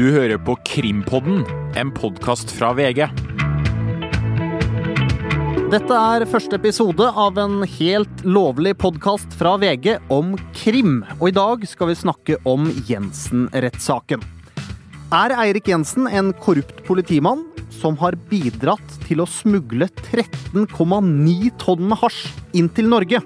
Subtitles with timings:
[0.00, 1.42] Du hører på Krimpodden,
[1.76, 3.02] en podkast fra VG.
[5.74, 11.02] Dette er første episode av en helt lovlig podkast fra VG om krim.
[11.18, 14.24] Og i dag skal vi snakke om Jensen-rettssaken.
[15.20, 22.00] Er Eirik Jensen en korrupt politimann som har bidratt til å smugle 13,9 tonn med
[22.00, 22.24] hasj
[22.56, 23.20] inn til Norge?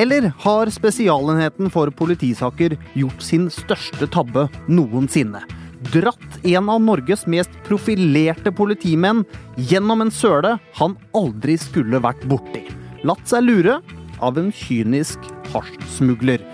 [0.00, 5.44] Eller har Spesialenheten for politisaker gjort sin største tabbe noensinne?
[5.90, 9.24] Dratt en av Norges mest profilerte politimenn
[9.56, 12.62] gjennom en søle han aldri skulle vært borti.
[13.02, 13.80] Latt seg lure
[14.22, 15.18] av en kynisk
[15.50, 16.44] hasjsmugler.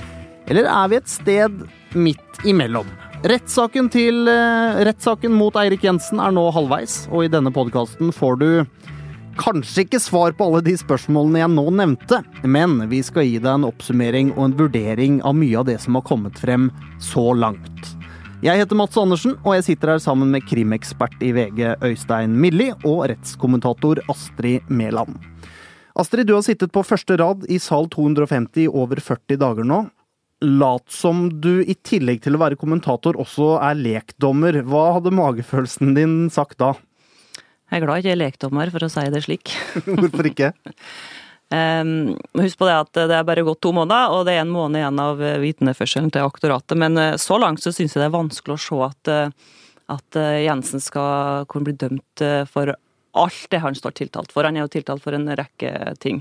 [0.48, 1.60] Eller er vi et sted
[1.92, 2.88] midt imellom?
[3.18, 8.66] Rettssaken, til, eh, mot Eirik Jensen er nå halvveis, og i denne podkasten får du
[9.36, 13.52] kanskje ikke svar på alle de spørsmålene jeg nå nevnte, men vi skal gi deg
[13.54, 17.97] en oppsummering og en vurdering av mye av det som har kommet frem så langt.
[18.38, 22.68] Jeg heter Mats Andersen, og jeg sitter her sammen med krimekspert i VG Øystein Milli
[22.86, 25.16] og rettskommentator Astrid Mæland.
[25.98, 29.80] Astrid, du har sittet på første rad i sal 250 i over 40 dager nå.
[30.46, 34.60] Lat som du i tillegg til å være kommentator også er lekdommer.
[34.62, 36.76] Hva hadde magefølelsen din sagt da?
[37.68, 39.50] Jeg er glad jeg ikke er lekdommer, for å si det slik.
[39.98, 40.54] Hvorfor ikke?
[41.48, 44.52] Um, husk på det at det er bare gått to måneder, og det er en
[44.52, 46.76] måned igjen av vitneførselen til aktoratet.
[46.80, 49.54] Men uh, så langt så syns jeg det er vanskelig å se at, uh,
[49.96, 52.74] at Jensen skal kunne bli dømt for
[53.18, 54.44] alt det han står tiltalt for.
[54.44, 56.20] Han er jo tiltalt for en rekke ting.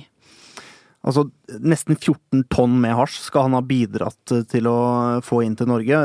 [1.08, 1.28] Altså,
[1.64, 4.80] Nesten 14 tonn med hasj skal han ha bidratt til å
[5.24, 6.00] få inn til Norge.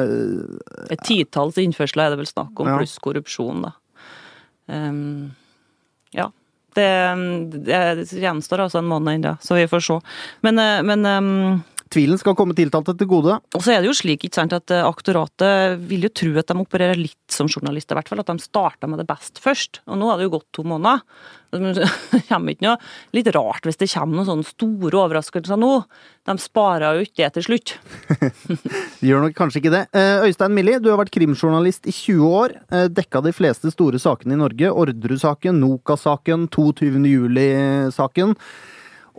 [0.92, 2.76] Et titalls innførsler er det vel snakk om, ja.
[2.78, 3.72] pluss korrupsjon, da.
[4.70, 5.32] Um,
[6.14, 6.28] ja.
[6.74, 6.88] Det,
[7.66, 9.98] det gjenstår altså en måned ennå, så vi får se.
[10.46, 11.60] Men, eh, men um,
[11.92, 13.36] Tvilen skal komme tiltalte til gode.
[13.52, 16.48] Og så er det jo slik ikke sant, at eh, aktoratet vil jo tro at
[16.48, 18.22] de opererer litt som journalister, i hvert fall.
[18.22, 19.82] At de starta med det best først.
[19.86, 21.04] Og nå har det jo gått to måneder.
[21.52, 22.78] Det kommer ikke noe
[23.12, 25.82] litt rart hvis det kommer noen sånne store overraskelser nå.
[26.24, 27.74] De sparer jo ikke det til slutt.
[29.02, 29.82] de gjør nok kanskje ikke det.
[29.92, 32.56] Eh, Øystein Millie, du har vært krimjournalist i 20 år.
[32.72, 34.72] Eh, dekka de fleste store sakene i Norge.
[34.72, 37.20] Ordre-saken, Noka-saken, 22.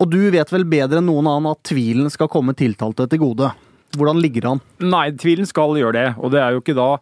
[0.02, 3.52] Og du vet vel bedre enn noen annen at tvilen skal komme tiltalte til gode.
[3.98, 4.64] Hvordan ligger han?
[4.82, 6.08] Nei, tvilen skal gjøre det.
[6.18, 6.96] Og det er jo ikke da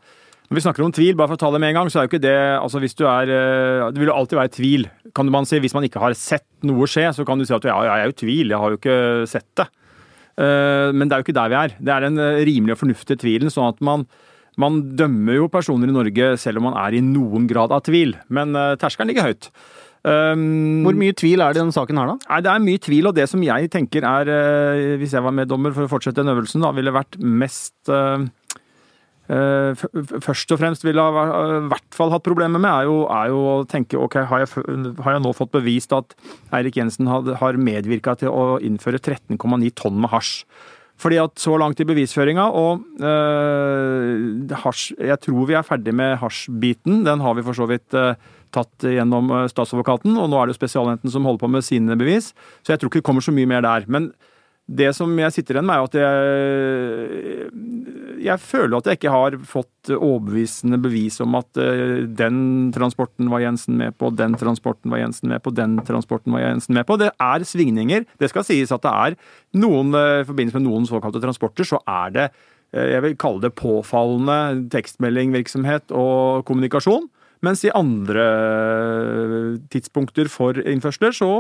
[0.52, 2.03] Når vi snakker om tvil, bare for å ta det med en gang, så er
[2.03, 5.29] jo ikke det altså hvis du er eh, Det vil jo alltid være tvil, kan
[5.31, 5.62] man si.
[5.63, 8.12] Hvis man ikke har sett noe skje, så kan du si at ja, jeg er
[8.12, 8.97] jo tvil, jeg har jo ikke
[9.31, 9.69] sett det.
[10.35, 11.78] Eh, men det er jo ikke der vi er.
[11.79, 13.53] Det er den eh, rimelige og fornuftige tvilen.
[13.53, 14.06] sånn at man
[14.59, 18.12] man dømmer jo personer i Norge selv om man er i noen grad av tvil,
[18.28, 19.47] men terskelen ligger høyt.
[20.01, 22.16] Um, Hvor mye tvil er det i denne saken her, da?
[22.25, 25.35] Nei, Det er mye tvil, og det som jeg tenker er, uh, hvis jeg var
[25.35, 28.25] meddommer for å fortsette den øvelsen, da ville vært mest uh,
[29.29, 29.85] uh,
[30.25, 31.28] Først og fremst ville ha
[31.59, 34.66] i hvert fall hatt problemer med, er jo, er jo å tenke ok, har jeg,
[35.06, 36.17] har jeg, nå fått bevist at
[36.50, 40.47] Eirik Jensen had, har medvirka til å innføre 13,9 tonn med hasj?
[41.01, 42.84] Fordi at så langt i bevisføringa, og
[44.61, 47.00] hasj Jeg tror vi er ferdig med hasjbiten.
[47.07, 47.97] Den har vi for så vidt
[48.53, 51.97] tatt gjennom eh, statsadvokaten, og nå er det jo Spesialenheten som holder på med sine
[52.00, 52.31] bevis.
[52.62, 53.88] Så jeg tror ikke det kommer så mye mer der.
[53.91, 54.12] Men
[54.72, 57.47] det som jeg sitter igjen med, er at jeg,
[58.23, 62.38] jeg føler at jeg ikke har fått overbevisende bevis om at eh, den
[62.75, 66.78] transporten var Jensen med på, den transporten var Jensen med på, den transporten var Jensen
[66.78, 67.00] med på.
[67.01, 68.07] Det er svingninger.
[68.22, 69.19] Det skal sies at det er
[69.59, 72.31] noen, eh, i forbindelse med noen såkalte transporter, så er det
[72.72, 77.09] jeg vil kalle det påfallende tekstmeldingvirksomhet og kommunikasjon.
[77.41, 78.25] Mens i andre
[79.74, 81.31] tidspunkter for innførsler så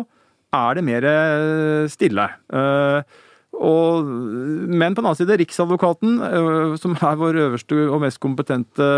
[0.51, 2.25] er det mer eh, stille.
[2.51, 3.19] Eh,
[3.61, 8.91] og, men på den annen side, Riksadvokaten, eh, som er vår øverste og mest kompetente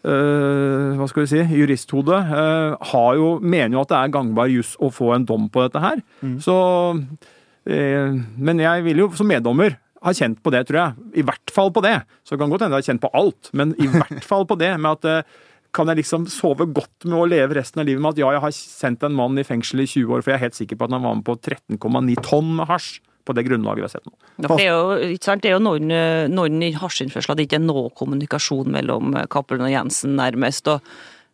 [0.00, 4.88] hva skal vi si, juristhode, har jo, mener jo at det er gangbar juss å
[4.88, 6.00] få en dom på dette her.
[6.24, 6.38] Mm.
[6.40, 6.54] Så
[8.40, 11.10] Men jeg vil jo som meddommer ha kjent på det, tror jeg.
[11.20, 11.98] I hvert fall på det.
[12.24, 14.56] Så det kan godt hende jeg har kjent på alt, men i hvert fall på
[14.56, 15.28] det med at
[15.76, 18.42] kan jeg liksom sove godt med å leve resten av livet med at ja, jeg
[18.44, 20.88] har sendt en mann i fengsel i 20 år, for jeg er helt sikker på
[20.88, 24.08] at han var med på 13,9 tonn med hasj på det grunnlaget vi har sett
[24.08, 24.14] nå.
[24.40, 25.14] Det, er jo,
[25.44, 25.94] det er jo noen,
[26.32, 30.70] noen hasjinnførsler det ikke er noe kommunikasjon mellom Cappelen og Jensen, nærmest.
[30.72, 30.80] og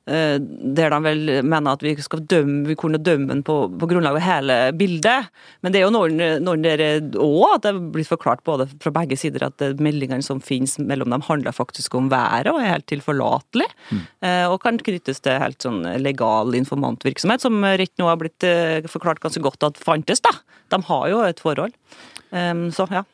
[0.06, 4.14] der de vel mener at vi skal dømme, vi kunne dømme den på, på grunnlag
[4.14, 5.32] av hele bildet.
[5.66, 6.82] Men det er jo noen, noen der
[7.18, 11.10] òg at det er blitt forklart både fra begge sider at meldingene som finnes mellom
[11.10, 13.66] dem, handler faktisk om været og er helt tilforlatelig.
[13.90, 14.04] Mm.
[14.28, 18.86] Eh, og kan knyttes til helt sånn legal informantvirksomhet, som rett nå har blitt eh,
[18.90, 20.36] forklart ganske godt at fantes, da.
[20.70, 21.74] De har jo et forhold.
[22.74, 23.04] Så ja.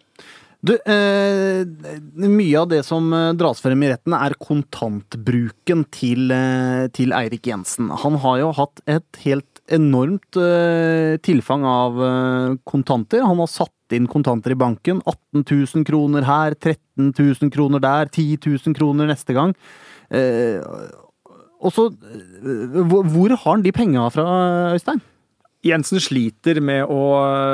[0.63, 1.67] Du, eh,
[2.15, 7.49] mye av det som eh, dras frem i retten, er kontantbruken til, eh, til Eirik
[7.51, 7.91] Jensen.
[8.05, 13.27] Han har jo hatt et helt enormt eh, tilfang av eh, kontanter.
[13.27, 15.03] Han har satt inn kontanter i banken.
[15.03, 19.57] 18 000 kroner her, 13 000 kroner der, 10 000 kroner neste gang.
[20.15, 20.63] Eh,
[21.63, 24.29] og så hvor har han de penga fra,
[24.77, 25.03] Øystein?
[25.63, 27.03] Jensen sliter med å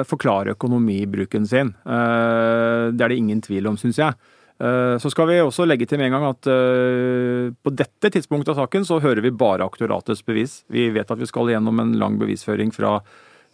[0.08, 1.74] forklare økonomibruken sin.
[1.84, 4.14] Eh, Det er det ingen tvil om, syns jeg.
[4.60, 8.56] Eh, Så skal vi også legge til med en gang at eh, på dette tidspunktet
[8.56, 10.64] av saken så hører vi bare aktoratets bevis.
[10.70, 13.00] Vi vet at vi skal gjennom en lang bevisføring fra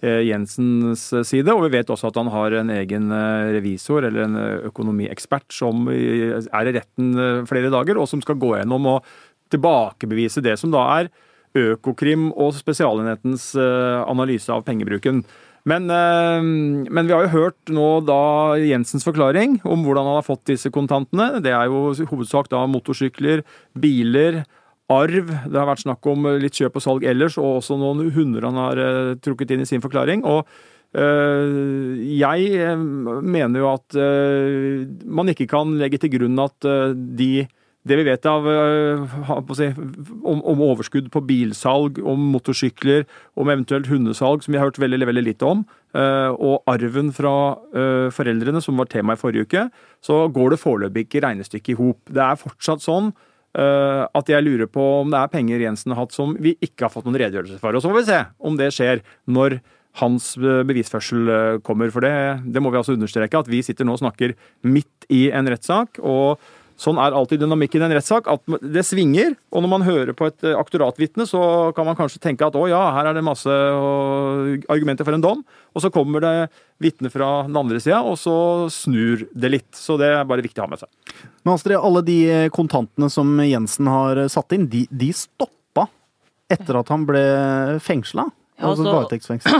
[0.04, 4.34] Jensens side, og vi vet også at han har en egen revisor eller en
[4.68, 9.06] økonomiekspert som er i retten flere dager, og som skal gå gjennom og
[9.48, 11.08] tilbakebevise det som da er
[11.54, 15.22] Økokrim og Spesialenhetens eh, analyse av pengebruken.
[15.64, 20.26] Men, eh, men vi har jo hørt nå da Jensens forklaring om hvordan han har
[20.26, 21.40] fått disse kontantene.
[21.44, 23.44] Det er jo i hovedsak da motorsykler,
[23.78, 24.42] biler,
[24.92, 25.32] arv.
[25.48, 28.60] Det har vært snakk om litt kjøp og salg ellers, og også noen hunder han
[28.60, 30.24] har eh, trukket inn i sin forklaring.
[30.28, 30.44] Og
[30.92, 36.92] eh, jeg eh, mener jo at eh, man ikke kan legge til grunn at eh,
[36.92, 37.32] de
[37.84, 39.16] det vi vet av eh,
[40.24, 43.04] om, om overskudd på bilsalg, om motorsykler,
[43.36, 47.34] om eventuelt hundesalg, som vi har hørt veldig, veldig lite om, eh, og arven fra
[47.76, 49.66] eh, foreldrene, som var tema i forrige uke,
[50.04, 52.00] så går det foreløpig ikke regnestykket i hop.
[52.08, 53.14] Det er fortsatt sånn
[53.54, 56.90] at jeg lurer på om det er penger Jensen har hatt som vi ikke har
[56.90, 57.76] fått noen redegjørelse for.
[57.78, 58.16] Og så får vi se
[58.50, 59.54] om det skjer når
[60.00, 61.30] hans bevisførsel
[61.62, 61.92] kommer.
[61.94, 62.10] For det,
[62.50, 64.34] det må vi altså understreke, at vi sitter nå og snakker
[64.66, 66.02] midt i en rettssak.
[66.02, 66.42] og
[66.80, 69.36] Sånn er alltid dynamikken i en rettssak, at det svinger.
[69.54, 71.40] Og når man hører på et eh, aktoratvitne, så
[71.76, 73.58] kan man kanskje tenke at å ja, her er det masse
[74.72, 75.44] argumenter for en dom.
[75.74, 76.34] Og så kommer det
[76.82, 78.36] vitne fra den andre sida, og så
[78.74, 79.70] snur det litt.
[79.78, 80.90] Så det er bare viktig å ha med seg.
[81.44, 82.18] Men Astrid, alle de
[82.54, 85.86] kontantene som Jensen har satt inn, de, de stoppa
[86.50, 87.24] etter at han ble
[87.82, 88.26] fengsla?
[88.58, 88.92] Ja, altså så-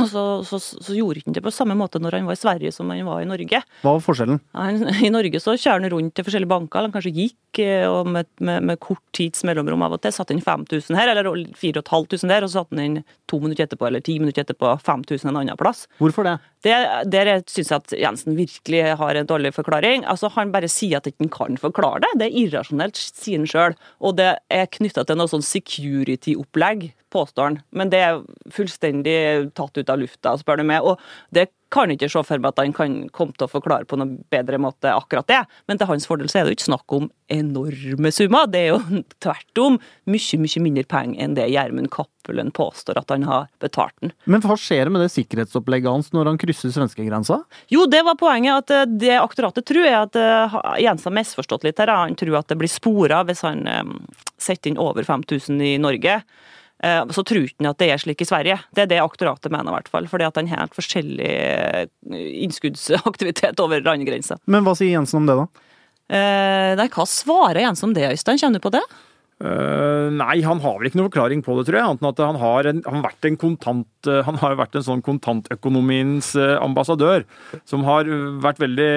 [0.14, 2.90] Så, så, så gjorde han det på samme måte når han var i Sverige som
[2.90, 3.60] han var i Norge.
[3.82, 4.38] Hva var forskjellen?
[4.54, 8.08] Han, I Norge så kjører han rundt til forskjellige banker, eller han kanskje gikk, og
[8.10, 10.14] med, med, med kort tids mellomrom av og til.
[10.14, 11.28] Satte inn 5000 her, eller
[11.58, 12.98] 4500 der, og så satte han inn
[13.30, 15.84] to minutter etterpå, eller ti minutter etterpå 5000 en annen plass.
[16.00, 16.36] Hvorfor det?
[16.64, 16.74] Det,
[17.12, 20.06] der syns jeg at Jensen virkelig har en dårlig forklaring.
[20.08, 22.12] Altså, Han bare sier at han ikke kan forklare det.
[22.20, 23.76] Det er irrasjonelt, sier han sjøl.
[24.00, 27.60] Og det er knytta til noe sånn security-opplegg, påstår han.
[27.70, 28.22] Men det er
[28.54, 29.18] fullstendig
[29.54, 30.86] tatt ut av lufta, spør du meg.
[30.88, 30.98] Og
[31.34, 34.16] det kan ikke se for meg at han kan komme til å forklare på noen
[34.32, 35.40] bedre måte akkurat det.
[35.68, 38.48] Men til hans fordel så er det jo ikke snakk om enorme summer.
[38.50, 39.78] Det er jo tvert om
[40.10, 44.14] mye, mye mindre penger enn det Gjermund Cappelen påstår at han har betalt den.
[44.30, 47.42] Men hva skjer med det sikkerhetsopplegget hans når han krysser svenskegrensa?
[47.72, 48.64] Jo, det var poenget.
[48.64, 51.92] at eh, Det aktoratet tror er at eh, Jens har misforstått litt her.
[51.94, 53.94] Han tror at det blir spora hvis han eh,
[54.40, 56.20] setter inn over 5000 i Norge.
[56.84, 58.58] Eh, Så tror ikke han at det er slik i Sverige.
[58.74, 60.08] Det er det aktoratet mener, i hvert fall.
[60.10, 61.86] Fordi at han har helt forskjellig eh,
[62.44, 64.38] innskuddsaktivitet over landegrensa.
[64.50, 65.70] Men hva sier Jensen om det, da?
[66.14, 68.40] Eh, Nei, hva svarer Jens om det, Øystein?
[68.40, 68.84] Kjenner du på det?
[69.42, 71.84] Uh, nei, han har vel ikke noen forklaring på det, tror jeg.
[71.84, 74.84] Annet enn at han har, en, han vært en kontant uh, Han har vært en
[74.86, 77.26] sånn kontantøkonomiens uh, ambassadør.
[77.68, 78.08] Som har
[78.44, 78.88] vært veldig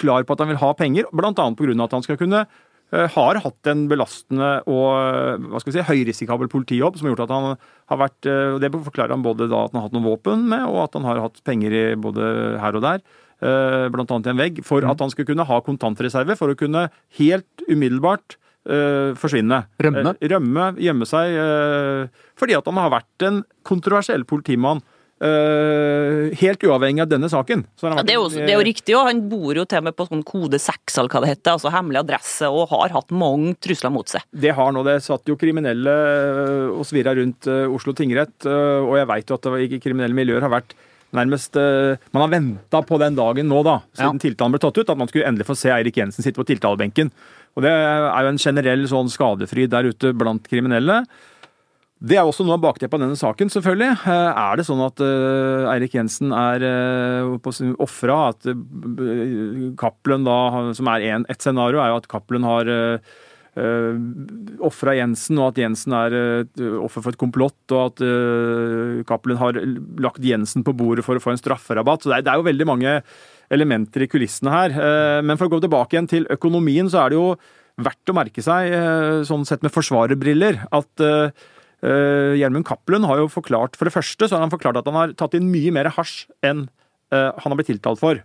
[0.00, 1.32] klar på at han vil ha penger, bl.a.
[1.34, 1.74] pga.
[1.84, 2.44] at han skal kunne
[2.90, 7.24] har hatt en belastende og eh, hva skal vi si, høyrisikabel politijobb som har gjort
[7.28, 7.48] at han
[7.92, 10.44] har vært eh, og Det forklarer han både da at han har hatt noen våpen
[10.50, 12.30] med, og at han har hatt penger i både
[12.62, 13.02] her og der.
[13.40, 14.04] Bl.a.
[14.04, 14.58] I en vegg.
[14.66, 16.34] For at han skulle kunne ha kontantreserve.
[16.36, 16.82] For å kunne
[17.16, 18.36] helt umiddelbart
[18.68, 19.62] eh, forsvinne.
[19.80, 20.14] Rømme?
[20.18, 21.36] Eh, Rømme, gjemme seg.
[21.40, 24.82] eh, fordi at han har vært en kontroversiell politimann.
[25.20, 27.64] Eh, helt uavhengig av denne saken.
[27.78, 29.64] Så han har Ja, det, er jo, det er jo riktig, og han bor jo
[29.68, 32.68] til og med på sånn kode 6, eller hva det heter, altså hemmelig adresse, og
[32.72, 34.24] har hatt mange trusler mot seg.
[34.32, 39.08] Det har nå, det satt jo kriminelle øh, og svirra rundt Oslo tingrett, og jeg
[39.10, 40.72] veit jo at det var- i kriminelle miljøer har vært
[41.12, 41.56] nærmest
[42.14, 45.08] Man har venta på den dagen nå, da, siden tiltalen ble tatt ut, at man
[45.10, 47.10] skulle endelig få se Eirik Jensen sitte på tiltalebenken.
[47.58, 51.00] Og det er jo en generell sånn skadefryd der ute blant kriminelle.
[52.00, 53.90] Det er også noe av bakteppet av denne saken, selvfølgelig.
[54.08, 58.20] Eh, Er det sånn at eh, Eirik Jensen er uh, ofra?
[58.32, 60.38] At uh, Cappelen da,
[60.76, 63.18] som er en, et scenario, er jo at Cappelen har uh,
[64.64, 66.16] ofra Jensen, og at Jensen er
[66.80, 69.60] offer for et komplott, og at uh, Cappelen har
[70.00, 72.06] lagt Jensen på bordet for å få en strafferabatt.
[72.06, 72.96] Så det er, det er jo veldig mange
[73.50, 74.70] elementer i kulissene her.
[74.78, 77.32] Eh, Men for å gå tilbake igjen til økonomien, så er det jo
[77.82, 81.02] verdt å merke seg, eh, sånn sett med forsvarerbriller, at
[81.82, 84.88] eh, eh, Gjermund Cappelen har jo forklart For det første så har han forklart at
[84.90, 86.68] han har tatt inn mye mer hasj enn
[87.12, 88.22] eh, han har blitt tiltalt for.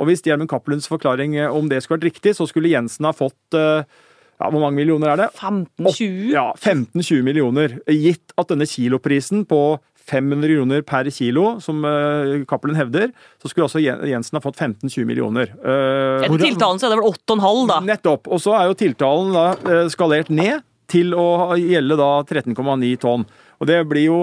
[0.00, 3.12] Og hvis Gjermund Cappelens forklaring eh, om det skulle vært riktig, så skulle Jensen ha
[3.16, 5.28] fått ja, Hvor mange millioner er det?
[5.36, 6.32] 15-20?
[6.32, 7.78] Ja, 15-20 millioner.
[7.90, 9.78] Gitt at denne kiloprisen på
[10.10, 15.06] 500 kroner per kilo, som uh, Cappelen hevder, så skulle også Jensen ha fått 15-20
[15.08, 15.52] millioner.
[15.60, 17.78] Uh, Etter tiltalen så er det vel 8,5, da.
[17.92, 18.30] Nettopp.
[18.32, 23.26] Og så er jo tiltalen da uh, skalert ned til å gjelde da 13,9 tonn.
[23.60, 24.22] Og det blir jo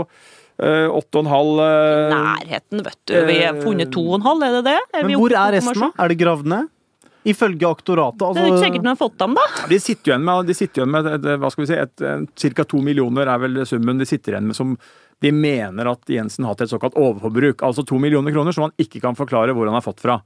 [0.57, 1.27] 8,5
[2.12, 3.13] Nærheten, vet du.
[3.27, 4.79] Vi har funnet 2,5, er det det?
[4.93, 5.91] Er Men hvor er resten, da?
[6.01, 6.74] Er det gravd ned?
[7.27, 8.24] Ifølge aktoratet.
[8.24, 8.39] Altså...
[8.39, 9.45] Det er ikke sikkert de har fått dem, da.
[9.67, 12.65] De sitter igjen med, de sitter igjen med et, hva skal vi si, et, ca.
[12.71, 14.77] to millioner er vel summen de sitter igjen med som
[15.25, 17.63] de mener at Jensen har hatt et såkalt overforbruk.
[17.65, 20.19] Altså to millioner kroner som han ikke kan forklare hvor han har fått fra.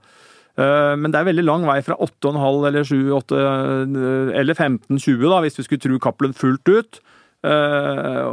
[0.59, 3.41] Eh, men det er veldig lang vei fra 8,5 eller 7, 8
[4.41, 7.01] eller 15-20, da, hvis vi skulle tro Cappelen fullt ut.
[7.47, 8.23] Eh,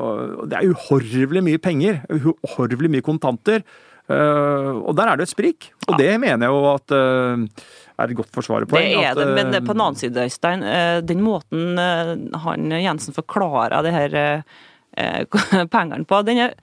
[0.51, 2.03] det er uhorvelig mye penger.
[2.11, 3.63] Uhorvelig mye kontanter.
[4.09, 5.71] Eh, og der er det et sprik.
[5.87, 6.97] Og det mener jeg jo at
[7.99, 8.91] er et godt forsvarerpoeng.
[8.95, 10.67] Det er det, men på den annen side, Øystein,
[11.07, 14.19] den måten han Jensen forklarer det her
[15.75, 16.55] pengene på, den, er,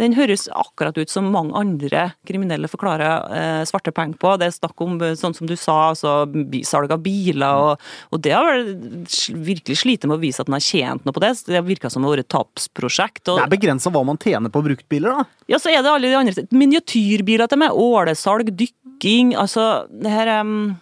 [0.00, 4.34] den, høres akkurat ut som mange andre kriminelle forklarer svarte penger på.
[4.40, 6.14] Det er snakk om, sånn som du sa, altså
[6.66, 7.82] salg av biler, og,
[8.12, 9.04] og det har vel
[9.44, 11.34] virkelig slitt med å vise at den har tjent noe på det.
[11.48, 13.26] Det virka som et tapsprosjekt.
[13.28, 15.42] Og, det er begrensa hva man tjener på bruktbiler, da?
[15.50, 20.32] Ja, så er det alle de andre Miniatyrbiler til meg, ålesalg, dykking, altså det her
[20.42, 20.72] um,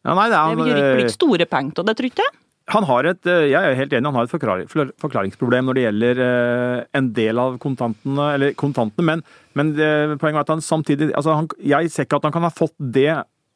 [0.00, 2.36] ja, nei, det, er, det blir ikke store penger av det, tror ikke jeg?
[2.70, 6.22] Han har et, jeg er helt enig, han har et forklaringsproblem når det gjelder
[6.96, 9.24] en del av kontantene, eller kontantene, men,
[9.58, 9.90] men det,
[10.22, 12.76] poenget er at han samtidig altså han, Jeg ser ikke at han kan ha fått
[12.78, 13.10] det,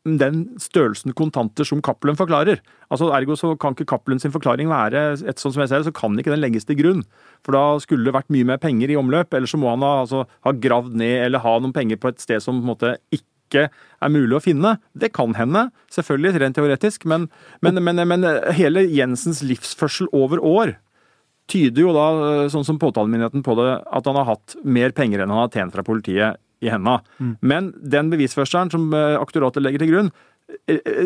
[0.04, 2.60] den størrelsen kontanter som Cappelen forklarer.
[2.92, 5.88] Altså Ergo så kan ikke Cappelen sin forklaring være et sånn som jeg ser det,
[5.88, 7.04] så kan ikke den legges til grunn.
[7.44, 9.94] For da skulle det vært mye mer penger i omløp, eller så må han ha,
[10.02, 12.92] altså, ha gravd ned eller ha noen penger på et sted som på en måte
[13.14, 14.76] ikke ikke er mulig å finne.
[14.92, 17.28] Det kan hende, selvfølgelig, rent teoretisk, men,
[17.64, 18.26] men, men, men
[18.58, 20.76] hele Jensens livsførsel over år
[21.50, 22.06] tyder jo da,
[22.52, 25.74] sånn som påtalemyndigheten på det, at han har hatt mer penger enn han har tjent
[25.76, 26.98] fra politiet i henda.
[27.20, 27.34] Mm.
[27.44, 30.14] Men den bevisførselen som aktoratet legger til grunn,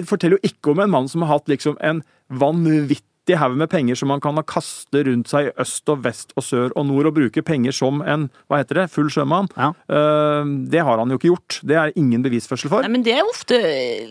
[0.07, 3.69] forteller jo ikke om en mann som har hatt liksom en vanvittig vanvittig haug med
[3.71, 7.07] penger som man kan kaste rundt seg i øst og vest og sør og nord,
[7.07, 9.49] og bruke penger som en hva heter det, full sjømann.
[9.57, 9.73] Ja.
[10.69, 11.61] Det har han jo ikke gjort.
[11.63, 12.83] Det er ingen bevisførsel for.
[12.83, 13.59] Nei, men det er ofte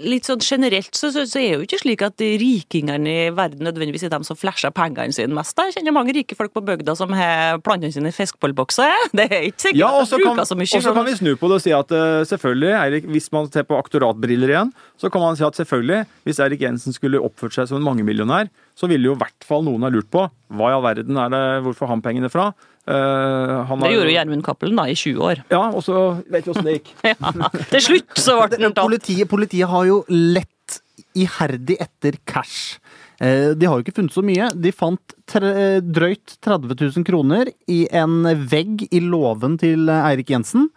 [0.04, 3.66] litt sånn generelt så, så, så er det jo ikke slik at rikingene i verden
[3.68, 5.58] nødvendigvis er dem som flasher pengene sine mest.
[5.58, 9.08] Jeg kjenner mange rike folk på bygda som har plantene sine i fiskebollbokser.
[9.18, 10.70] Det er ikke sikkert ja, at de bruker så mye.
[10.78, 13.50] Og så kan vi snu på det og si at uh, selvfølgelig, Eirik, hvis man
[13.54, 17.56] ser på aktoratbriller igjen, så kan man si at selvfølgelig, hvis Eirik Jensen skulle oppført
[17.58, 20.72] seg som en mangemillionær, så ville jo i hvert fall noen ha lurt på hva
[20.72, 22.52] i all verden er det, hvor får han pengene fra?
[22.88, 25.42] Uh, det gjorde jo Gjermund Cappelen da, i 20 år.
[25.52, 26.94] Ja, og så vet vi åssen det gikk.
[27.10, 30.80] ja, til slutt så ble det politiet, politiet har jo lett
[31.18, 32.78] iherdig etter cash.
[33.20, 34.52] Eh, de har jo ikke funnet så mye.
[34.56, 40.70] De fant tre, drøyt 30 000 kroner i en vegg i låven til Eirik Jensen.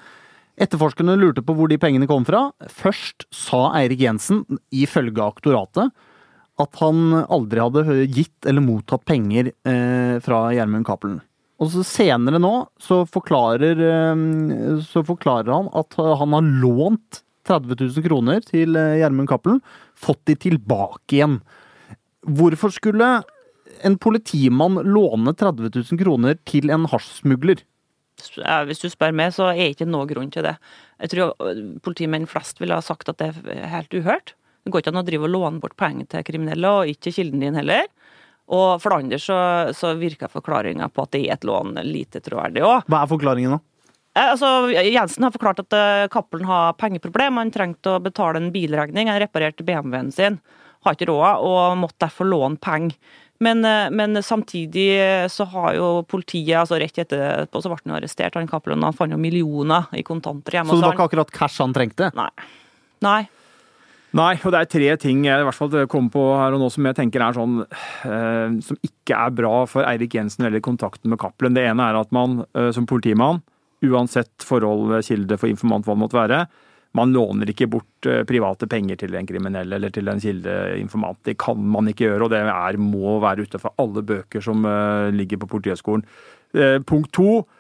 [0.61, 2.49] Etterforskerne lurte på hvor de pengene kom fra.
[2.69, 4.43] Først sa Eirik Jensen,
[4.73, 5.93] ifølge aktoratet,
[6.61, 11.21] at han aldri hadde gitt eller mottatt penger eh, fra Gjermund Cappelen.
[11.61, 14.23] Og så senere nå så forklarer, eh,
[14.87, 19.61] så forklarer, han at han har lånt 30 000 kroner til eh, Gjermund Cappelen,
[19.97, 21.41] fått de tilbake igjen.
[22.29, 23.21] Hvorfor skulle
[23.87, 27.65] en politimann låne 30 000 kroner til en hasjsmugler?
[28.69, 30.59] Hvis du spør meg, så er det ikke noe grunn til det.
[31.01, 34.35] Jeg tror politimenn flest ville ha sagt at det er helt uhørt.
[34.65, 37.43] Det går ikke an å drive og låne bort penger til kriminelle, og ikke kilden
[37.45, 37.89] din heller.
[38.51, 39.41] Og for det andre så,
[39.77, 42.89] så virker forklaringa på at det er et lån lite troverdig òg.
[42.91, 43.61] Hva er forklaringen, da?
[44.19, 45.79] Eh, altså, Jensen har forklart at
[46.11, 47.39] Cappelen har pengeproblem.
[47.39, 49.09] Han trengte å betale en bilregning.
[49.13, 50.41] Han reparerte BMW-en sin.
[50.85, 52.97] Har ikke råd og måtte derfor låne penger.
[53.41, 55.01] Men, uh, men, samtidig
[55.33, 58.37] så har jo politiet altså Rett etterpå så ble han arrestert.
[58.37, 60.75] Han Cappelen han fant jo millioner i kontanter hjemme.
[60.75, 62.11] Så det var ikke akkurat cash han trengte?
[62.19, 62.29] Nei.
[63.01, 63.23] Nei.
[64.19, 66.71] Nei, og det er tre ting jeg i hvert fall kommer på her og nå
[66.75, 71.13] som jeg tenker er sånn eh, Som ikke er bra for Eirik Jensen eller kontakten
[71.13, 71.55] med Cappelen.
[71.55, 73.39] Det ene er at man eh, som politimann,
[73.87, 76.41] uansett forhold, kilde for informant hva det måtte være,
[76.99, 81.23] man låner ikke bort eh, private penger til en kriminell eller til en kildeinformant.
[81.31, 84.67] Det kan man ikke gjøre, og det er, må være ute fra alle bøker som
[84.67, 86.03] eh, ligger på Politihøgskolen.
[86.59, 87.60] Eh, punkt to Eh,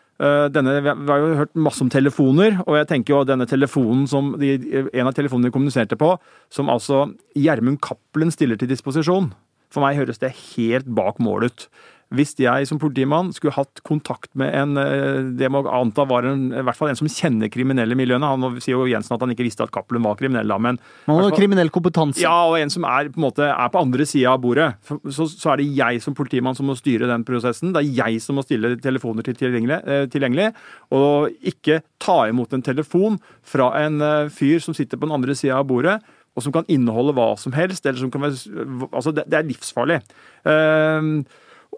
[0.53, 4.35] denne, vi har jo hørt masse om telefoner, og jeg tenker jo denne telefonen som
[4.41, 4.59] de,
[4.93, 6.11] En av telefonene de kommuniserte på,
[6.53, 7.07] som altså
[7.39, 9.31] Gjermund Cappelen stiller til disposisjon.
[9.71, 11.69] For meg høres det helt bak mål ut.
[12.11, 16.49] Hvis jeg som politimann skulle hatt kontakt med en eh, det må anta var en,
[16.50, 19.47] i hvert fall en som kjenner kriminelle miljøene Han sier jo Jensen at han ikke
[19.47, 22.19] visste at Cappelen var kriminell, da, men Man har kriminell kompetanse.
[22.23, 24.73] ja, og en som er på, en måte, er på andre sida av bordet.
[25.14, 27.71] Så, så er det jeg som politimann som må styre den prosessen.
[27.75, 30.49] Det er jeg som må stille telefoner til tilgjengelig, eh, tilgjengelig
[30.97, 35.37] og ikke ta imot en telefon fra en eh, fyr som sitter på den andre
[35.38, 36.00] sida av bordet,
[36.35, 37.87] og som kan inneholde hva som helst.
[37.87, 38.35] eller som kan være,
[38.90, 40.00] altså det, det er livsfarlig.
[40.50, 41.14] Eh,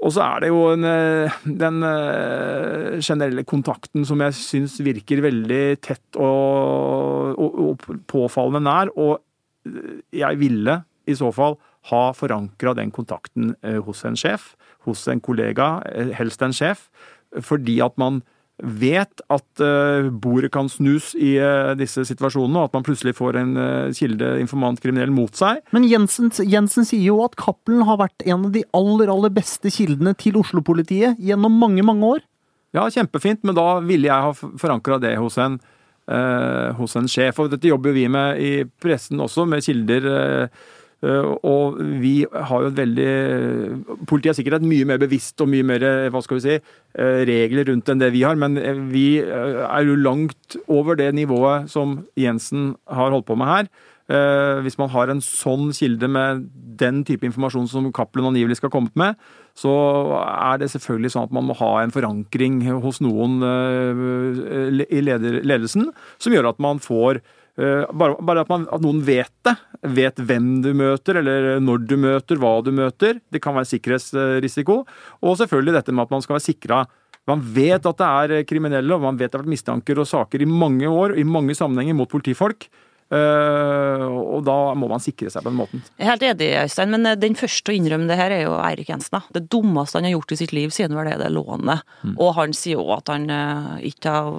[0.03, 5.23] og så er det jo en, eh, den eh, generelle kontakten som jeg syns virker
[5.23, 8.91] veldig tett og, og, og påfallende nær.
[8.99, 9.21] Og
[9.69, 11.57] eh, jeg ville i så fall
[11.91, 13.55] ha forankra den kontakten
[13.87, 14.53] hos en sjef,
[14.87, 15.81] hos en kollega,
[16.15, 16.85] helst en sjef,
[17.43, 18.21] fordi at man
[18.63, 23.39] vet at eh, bordet kan snus i eh, disse situasjonene, og at man plutselig får
[23.41, 25.63] en eh, kilde informant kriminell mot seg.
[25.75, 29.73] Men Jensen, Jensen sier jo at Cappelen har vært en av de aller, aller beste
[29.73, 32.23] kildene til Oslo-politiet gjennom mange, mange år.
[32.77, 35.59] Ja, kjempefint, men da ville jeg ha forankra det hos en,
[36.09, 37.41] eh, hos en sjef.
[37.43, 40.07] Og dette jobber vi med i pressen også, med kilder.
[40.07, 40.49] eh, eh,
[41.03, 45.83] og vi har jo et veldig Politiet er sikkert mye mer bevisst og mye mer
[45.83, 46.59] eh, hva skal vi si,
[46.95, 50.99] eh, regler rundt enn det vi har, men eh, vi eh, er jo langt over
[50.99, 53.73] det nivået som Jensen har holdt på med her.
[54.13, 56.47] Eh, hvis man har en sånn kilde med
[56.79, 59.21] den type informasjon som Cappelen angivelig skal ha kommet med,
[59.59, 59.73] så
[60.23, 65.93] er det selvfølgelig sånn at man må ha en forankring hos noen eh, i ledelsen,
[66.19, 69.57] som gjør at man får eh, bare, bare at, man, at noen vet det.
[69.93, 73.21] Vet hvem du møter, eller når du møter, hva du møter.
[73.33, 74.83] Det kan være sikkerhetsrisiko.
[75.21, 76.85] Og selvfølgelig dette med at man skal være sikra
[77.31, 80.43] man vet at det er kriminelle, og man vet det har vært mistanker og saker
[80.43, 82.67] i mange år, i mange sammenhenger mot politifolk.
[83.13, 85.83] Eh, og da må man sikre seg på den måten.
[85.99, 88.55] Jeg er helt enig, Øystein, men eh, den første å innrømme det her er jo
[88.57, 89.19] Eirik Jensen.
[89.19, 89.21] da.
[89.37, 91.85] Det dummeste han har gjort i sitt liv siden var det det lånet.
[92.15, 94.31] Og han sier òg at han eh, ikke har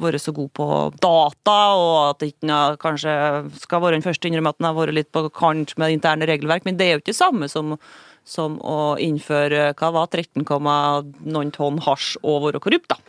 [0.00, 0.68] vært så god på
[1.04, 3.16] data, og at han kanskje
[3.60, 6.28] skal være den første å innrømme at han har vært litt på kant med interne
[6.30, 7.76] regelverk, men det er jo ikke det samme som,
[8.24, 13.02] som å innføre hva var 13, noen tonn hasj og være korrupt, da.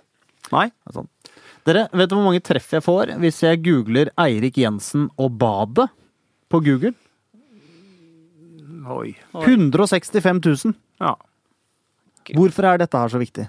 [0.51, 0.67] Nei?
[0.73, 1.13] det er Sånn.
[1.63, 5.87] Dere, vet du hvor mange treff jeg får hvis jeg googler Eirik Jensen og badet
[6.51, 6.91] på Google?
[8.83, 9.13] Oi.
[9.31, 10.73] 165 000.
[10.99, 11.15] Ja.
[12.35, 13.47] Hvorfor er dette her så viktig?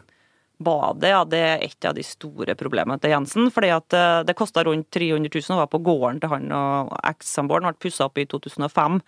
[0.65, 3.51] Badet ja, det er et av de store problemene til Jensen.
[3.51, 6.95] fordi at eh, Det kosta rundt 300 000 og var på gården til han og
[7.03, 7.67] ekssamboeren.
[7.73, 9.01] Ble pussa opp i 2005.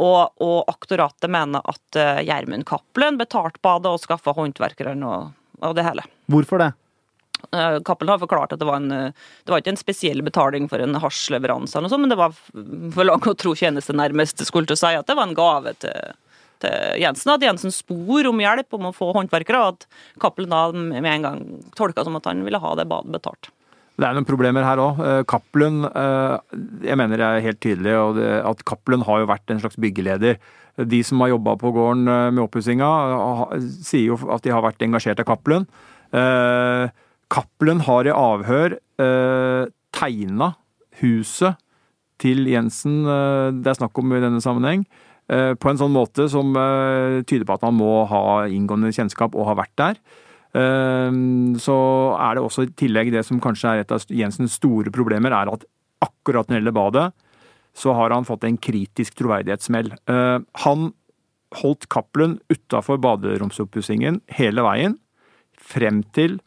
[0.00, 5.30] Og, og aktoratet mener at eh, Gjermund Cappelen betalte badet og skaffa håndverkerne og,
[5.62, 6.06] og det hele.
[6.30, 6.72] Hvorfor det?
[7.52, 9.12] Eh, Cappelen har forklart at det var, en, eh,
[9.44, 13.36] det var ikke en spesiell betaling for en hasjleveranse, men det var for lang å
[13.38, 16.12] tro tjeneste nærmest skulle til å si at det var en gave til,
[16.62, 17.34] til Jensen.
[17.34, 19.88] At Jensen spor om hjelp om å få håndverkere, og at
[20.22, 21.42] Cappelen da med en gang
[21.78, 23.50] tolka som at han ville ha det badet betalt.
[24.00, 25.02] Det er noen problemer her òg.
[25.28, 26.54] Cappelen eh,
[26.86, 27.98] Jeg mener det er helt tydelig
[28.48, 30.38] at Cappelen har jo vært en slags byggeleder.
[30.88, 32.88] De som har jobba på gården med oppussinga,
[33.84, 35.66] sier jo at de har vært engasjert av Cappelen.
[37.30, 40.54] Eh, Cappelen har i avhør eh, tegna
[41.00, 41.56] huset
[42.20, 44.84] til Jensen eh, det er snakk om i denne sammenheng,
[45.30, 49.34] eh, på en sånn måte som eh, tyder på at han må ha inngående kjennskap
[49.34, 50.00] og ha vært der.
[50.54, 54.90] Ehm, Så er det også i tillegg det som kanskje er et av Jensens store
[54.90, 55.64] problemer, er at
[56.02, 57.12] akkurat når det gjelder badet,
[57.74, 59.92] så har han fått en kritisk troverdighetssmell.
[60.10, 60.92] Eh, Han
[61.62, 64.98] holdt Cappelen utafor baderomsoppussingen hele veien,
[65.56, 66.40] frem til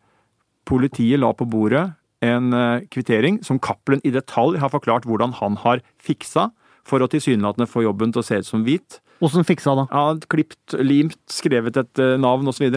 [0.69, 1.89] politiet la på bordet
[2.23, 6.49] en eh, kvittering som Cappelen i detalj har forklart hvordan han har fiksa
[6.87, 8.99] for å tilsynelatende få jobben til å se ut som hvit.
[9.23, 9.87] Åssen fiksa da?
[9.91, 12.67] Ja, klipt, limt, skrevet et eh, navn osv.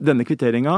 [0.00, 0.76] Denne kvitteringa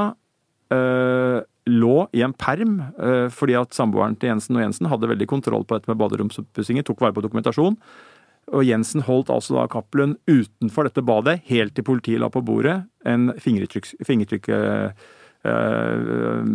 [0.75, 5.29] øh, lå i en perm, øh, fordi at samboeren til Jensen og Jensen hadde veldig
[5.31, 7.79] kontroll på dette med baderomsoppussinger, tok vare på dokumentasjon.
[8.53, 12.83] Og Jensen holdt altså da Cappelen utenfor dette badet, helt til politiet la på bordet
[13.09, 13.93] en fingertrykk...
[14.07, 15.05] fingertrykk eh,
[15.43, 16.55] En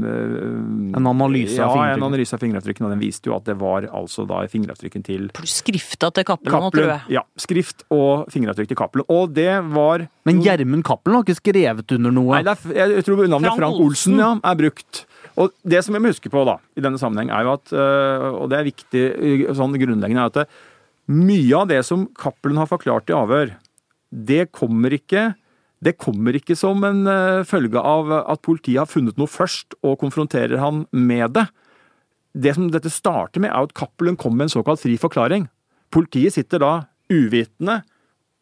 [0.96, 2.88] analyse av Ja, en analyse av fingeravtrykkene.
[2.88, 6.72] Og den viste jo at det var altså da fingeravtrykken til Pluss skrifta til Cappelen
[6.72, 7.02] tror jeg.
[7.18, 9.06] Ja, skrift og fingeravtrykk til Cappelen.
[9.12, 9.98] Og det var
[10.28, 12.32] Men Gjermund Cappelen har ikke skrevet under noe.
[12.38, 12.60] Nei, det er,
[12.96, 14.24] jeg, tror navnet Frank Frank, Olsen, Olsen.
[14.24, 14.92] ja, er brukt.
[15.38, 17.66] Og det som jeg må huske på da, i denne sammenheng, er jo at,
[18.40, 19.04] og det er viktig
[19.58, 20.46] sånn grunnleggende, er at det,
[21.08, 23.48] mye av det som Cappelen har forklart i avhør,
[24.12, 25.30] det kommer ikke
[25.84, 30.00] det kommer ikke som en øh, følge av at politiet har funnet noe først og
[30.02, 31.46] konfronterer han med det.
[32.38, 35.48] Det som dette starter med, er at Cappelen kommer med en såkalt fri forklaring.
[35.94, 36.72] Politiet sitter da
[37.14, 37.82] uvitende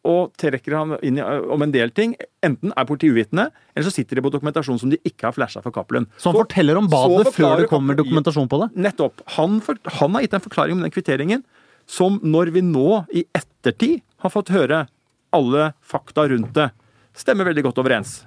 [0.06, 2.14] og trekker han inn om en del ting.
[2.46, 5.62] Enten er politiet uvitende, eller så sitter de på dokumentasjon som de ikke har flasha
[5.64, 6.06] for Cappelen.
[6.20, 8.70] Så han forteller om badet før det kommer dokumentasjon på det?
[8.86, 9.24] Nettopp.
[9.36, 11.44] Han, for, han har gitt en forklaring om den kvitteringen
[11.90, 14.86] som når vi nå i ettertid har fått høre
[15.34, 16.70] alle fakta rundt det,
[17.16, 18.18] stemmer veldig godt overens.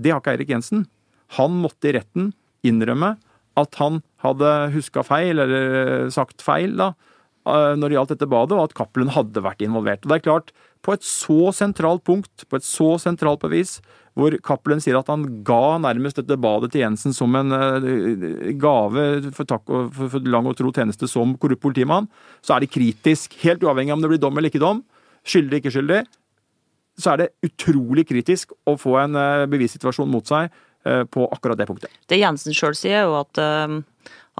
[0.00, 0.86] Det har ikke Eirik Jensen.
[1.38, 2.32] Han måtte i retten
[2.66, 3.14] innrømme
[3.58, 6.92] at han hadde huska feil, eller sagt feil, da,
[7.48, 10.04] eh, når det gjaldt dette badet, og at Cappelen hadde vært involvert.
[10.04, 10.52] Og det er klart,
[10.86, 13.78] på et så sentralt punkt, på et så sentralt bevis,
[14.18, 19.04] hvor Cappelen sier at han ga nærmest dette badet til Jensen som en uh, gave
[19.30, 22.08] for, takk, for, for, lang og tro tjeneste som korrupt politimann,
[22.42, 24.82] så er det kritisk, helt uavhengig om det blir dom eller ikke dom,
[25.28, 26.00] skyldig, ikke skyldig,
[27.02, 31.60] så er det utrolig kritisk å få en uh, bevissituasjon mot seg uh, på akkurat
[31.60, 31.94] det punktet.
[32.10, 33.42] Det Jensen sjøl sier, er jo at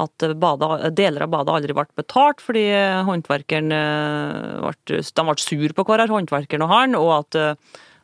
[0.00, 2.62] at badet, deler av badet aldri ble betalt fordi
[3.04, 7.36] håndverkeren ble, de ble sur på hver håndverkeren og han, og at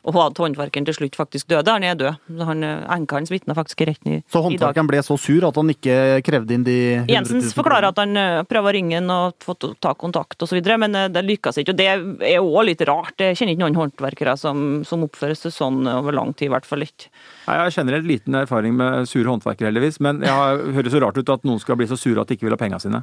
[0.06, 1.72] og at håndverkeren til slutt faktisk døde.
[1.72, 2.40] Han er død.
[2.46, 5.72] Han, enka hans vitna faktisk i retten i, Så håndverkeren ble så sur at han
[5.72, 9.12] ikke krevde inn de 100 000 Jensens forklarer at han eh, prøver å ringe han
[9.12, 11.74] og få ta kontakt osv., men eh, det lykkes ikke.
[11.74, 13.18] Og det er òg litt rart.
[13.20, 16.68] Jeg kjenner ikke noen håndverkere som, som oppfører seg sånn over lang tid, i hvert
[16.68, 17.10] fall ikke.
[17.46, 21.34] Jeg har generelt liten erfaring med sure håndverkere, heldigvis, men det høres så rart ut
[21.34, 23.02] at noen skal bli så sure at de ikke vil ha pengene sine.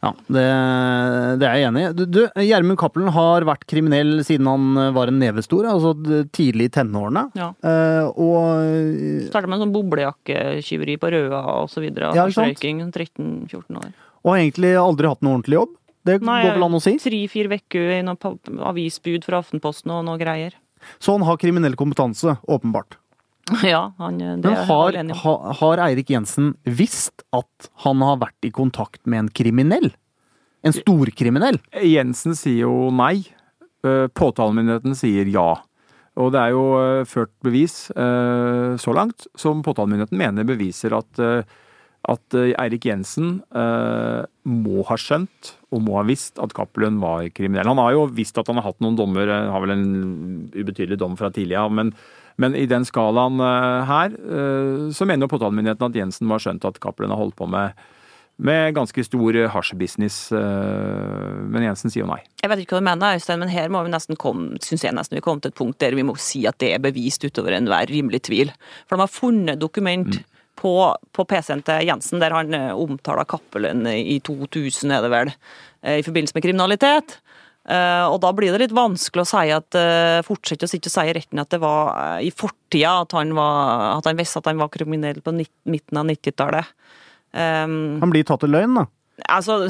[0.00, 0.44] Ja, det,
[1.42, 2.04] det, er jeg enig i.
[2.08, 5.92] Du, Gjermund Cappelen har vært kriminell siden han var en nevestor, altså
[6.32, 7.26] tidlig i tenårene.
[7.36, 7.50] Ja.
[7.60, 11.90] Uh, og Starta med en sånn boblejakketyveri på Røa osv.
[12.00, 13.92] Ja, Røyking 13-14 år.
[14.24, 15.76] Og har egentlig aldri hatt noe ordentlig jobb?
[16.08, 16.96] Det Nei, går vel an å si?
[17.00, 20.56] Tre-fire uker i noen avisbud fra Aftenposten og noe greier.
[20.96, 22.96] Så han har kriminell kompetanse, åpenbart?
[23.72, 28.52] Ja, han, det Men har, ha, har Eirik Jensen visst at han har vært i
[28.54, 29.90] kontakt med en kriminell?
[30.66, 31.58] En storkriminell?
[31.72, 33.24] Jensen sier jo nei.
[33.86, 35.54] Eh, påtalemyndigheten sier ja.
[36.20, 41.22] Og det er jo eh, ført bevis eh, så langt som påtalemyndigheten mener beviser at,
[42.10, 47.70] at Eirik Jensen må ha skjønt og må ha visst at Cappelen var kriminell.
[47.70, 49.86] Han har jo visst at han har hatt noen dommer, har vel en
[50.52, 51.94] ubetydelig dom fra tidligere, men
[52.40, 56.44] men i den skalaen eh, her, eh, så mener jo påtalemyndigheten at Jensen må ha
[56.44, 57.88] skjønt at Cappelen har holdt på med
[58.40, 62.22] med ganske stor hasjbusiness, eh, men Jensen sier jo nei.
[62.40, 64.96] Jeg vet ikke hva du mener, Øystein, men her må vi nesten komme, synes jeg
[64.96, 67.52] nesten vi kom til et punkt der vi må si at det er bevist utover
[67.58, 68.54] enhver rimelig tvil.
[68.88, 70.40] For de har funnet dokument mm.
[70.56, 75.34] på, på PC-en til Jensen der han omtaler Cappelen i 2000, er det vel,
[76.00, 77.18] i forbindelse med kriminalitet.
[77.70, 80.94] Uh, og da blir det litt vanskelig å si at uh, fortsette å sitte og
[80.96, 84.48] si retten at det var uh, i fortida at han, var, at han visste at
[84.50, 86.72] han var kriminell på midten av 90-tallet.
[87.30, 88.88] Um, han blir tatt i løgn, da?
[89.30, 89.60] Altså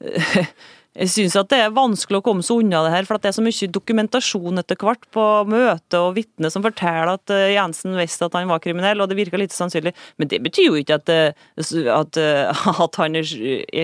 [0.96, 3.36] Jeg syns at det er vanskelig å komme seg unna det her, for det er
[3.36, 8.38] så mye dokumentasjon etter hvert på møte og vitner som forteller at Jensen visste at
[8.38, 9.92] han var kriminell, og det virker litt sannsynlig.
[10.16, 12.22] Men det betyr jo ikke at, at,
[12.86, 13.28] at han er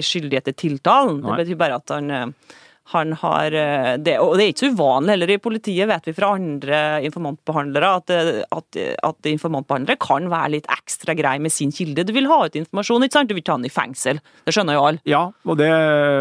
[0.08, 1.20] skyldig etter tiltalen.
[1.20, 1.34] Nei.
[1.34, 2.32] Det betyr bare at han
[2.90, 6.14] han har eh, det, Og det er ikke så uvanlig heller i politiet, vet vi
[6.16, 11.72] fra andre informantbehandlere, at, eh, at, at informantbehandlere kan være litt ekstra grei med sin
[11.74, 12.04] kilde.
[12.08, 13.30] Du vil ha ut informasjon, ikke sant?
[13.30, 14.20] Du vil ta han i fengsel.
[14.46, 15.02] Det skjønner jo alle.
[15.08, 15.70] Ja, og det,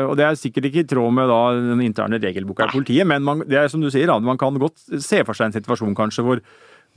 [0.05, 1.41] og det, er sikkert ikke i tråd med da,
[1.73, 4.77] den interne regelboka i politiet, men man, det er som du sier, man kan godt
[5.01, 6.43] se for seg en situasjon kanskje hvor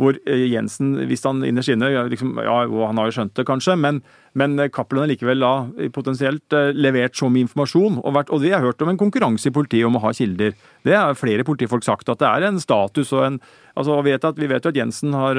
[0.00, 3.76] hvor eh, Jensen, hvis han innerst inne liksom, Ja, han har jo skjønt det, kanskje,
[3.78, 4.00] men,
[4.34, 5.52] men Cappelen har likevel da
[5.94, 8.00] potensielt eh, levert så mye informasjon.
[8.02, 10.54] Og, vært, og vi har hørt om en konkurranse i politiet om å ha kilder.
[10.84, 13.40] Det har flere politifolk sagt, at det er en status og en
[13.74, 15.38] altså vet at, Vi vet jo at Jensen har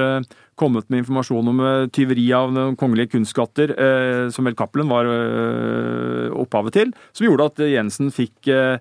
[0.59, 1.61] kommet med informasjon om
[1.95, 3.71] tyveri av noen kongelige kunstskatter,
[4.27, 5.07] som vel Cappelen var
[6.35, 8.77] opphavet til, som gjorde at Jensen fikk Eh,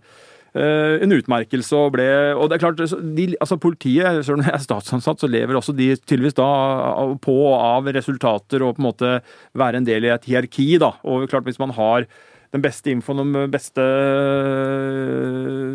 [0.54, 2.04] en utmerkelse og ble
[2.38, 2.78] Og det er klart,
[3.16, 6.46] de, altså politiet, selv om jeg er statsansatt, så lever også de tydeligvis da
[7.24, 9.10] på og av resultater og på en måte
[9.58, 10.92] være en del i et hierarki, da.
[11.02, 12.06] Og klart, hvis man har
[12.54, 15.74] den beste infoen om de beste eh,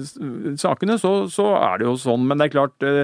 [0.60, 2.24] sakene, så, så, er det jo sånn.
[2.30, 3.04] Men det er klart, eh,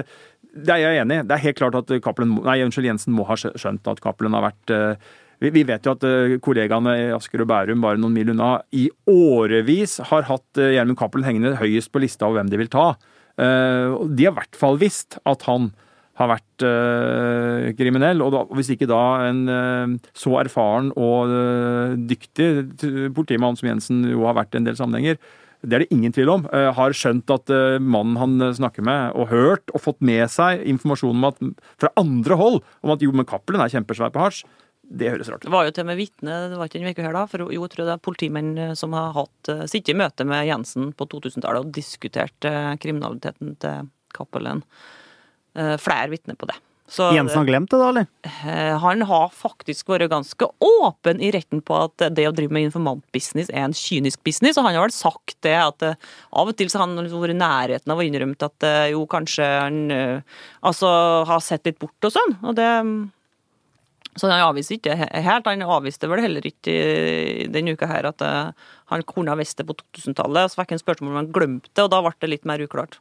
[0.56, 1.26] det er jeg enig i.
[1.28, 4.48] Det er helt klart at Cappelen, nei, unnskyld, Jensen må ha skjønt at Cappelen har
[4.48, 4.72] vært
[5.42, 8.86] vi, vet jo at eh, kollegaene i Asker og Bærum, bare noen mil unna, i
[9.10, 12.94] årevis har hatt eh, Gjermund Cappelen hengende høyest på lista over hvem de vil ta.
[13.36, 15.74] Eh, de har i hvert fall visst at han
[16.16, 16.64] har vært
[17.76, 18.22] kriminell.
[18.24, 21.28] Og hvis ikke da en så erfaren og
[22.08, 22.46] dyktig
[23.12, 25.20] politimann som Jensen jo har vært i en del sammenhenger,
[25.60, 27.52] det er det ingen tvil om, har skjønt at
[27.84, 31.44] mannen han snakker med, og hørt og fått med seg informasjon om at,
[31.84, 34.46] fra andre hold om at jo, men Cappelen er kjempesvær på hasj,
[34.88, 35.48] det høres rart ut.
[35.48, 37.46] Det var jo til og med vitne, det var ikke en uke her da, for
[37.46, 40.46] jo, jeg tror det er politimenn eh, som har hatt, eh, sittet i møte med
[40.46, 44.62] Jensen på 2000-tallet og diskutert eh, kriminaliteten til Cappelen.
[45.58, 46.58] Eh, flere vitner på det.
[46.86, 48.76] Så Jensen har glemt det, da, eller?
[48.78, 53.50] han har faktisk vært ganske åpen i retten på at det å drive med informantbusiness
[53.50, 56.78] er en kynisk business, og han har vel sagt det at av og til så
[56.78, 59.82] har han vært i nærheten av å innrømme at jo, kanskje han
[60.62, 60.92] altså
[61.26, 62.38] har sett litt bort og sånn.
[62.46, 62.70] og det
[64.16, 65.48] så han avviser ikke helt.
[65.48, 66.76] Han avviste vel heller ikke
[67.52, 70.52] denne uka her at eh, han kunne ha visst det på 2000-tallet.
[70.52, 73.00] Så fikk han spørsmål om han glemte det, og da ble det litt mer uklart.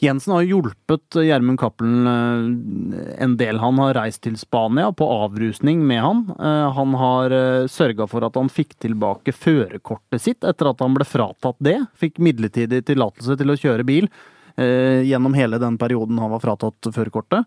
[0.00, 3.58] Jensen har hjulpet Gjermund Cappelen eh, en del.
[3.60, 6.22] Han har reist til Spania på avrusning med han.
[6.38, 7.34] Eh, Han har
[7.68, 11.76] sørga for at han fikk tilbake førerkortet sitt etter at han ble fratatt det.
[12.00, 14.08] Fikk midlertidig tillatelse til å kjøre bil
[14.56, 17.44] eh, gjennom hele den perioden han var fratatt førerkortet.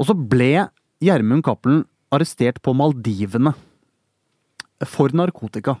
[0.00, 0.68] Og så ble
[1.04, 3.54] Gjermund Cappelen arrestert på Maldivene
[4.86, 5.76] for narkotika.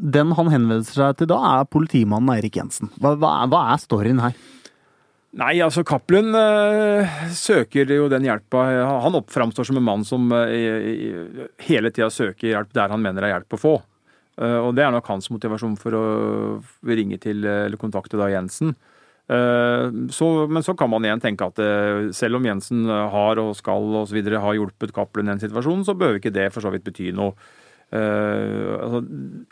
[0.00, 2.90] Den han henvender seg til da, er politimannen Eirik Jensen.
[3.00, 4.36] Hva, hva, hva er storyen her?
[5.40, 8.64] Nei, altså Cappelen øh, søker jo den hjelpa
[9.04, 13.28] Han oppframstår som en mann som øh, hele tida søker hjelp der han mener det
[13.28, 13.74] er hjelp å få.
[14.40, 16.04] Uh, og det er nok hans motivasjon for å
[16.88, 18.72] ringe til eller kontakte da Jensen.
[19.30, 23.54] Eh, så, men så kan man igjen tenke at eh, selv om Jensen har og
[23.58, 26.64] skal og så videre ha hjulpet Cappelen i den situasjonen, så behøver ikke det for
[26.64, 27.36] så vidt bety noe.
[27.90, 28.98] Uh, altså,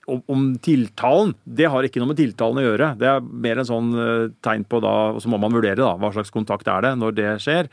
[0.07, 2.93] om, om tiltalen, det har ikke noe med tiltalen å gjøre.
[3.01, 5.97] Det er mer en sånn eh, tegn på da, og så må man vurdere da,
[5.99, 7.71] hva slags kontakt er det når det skjer.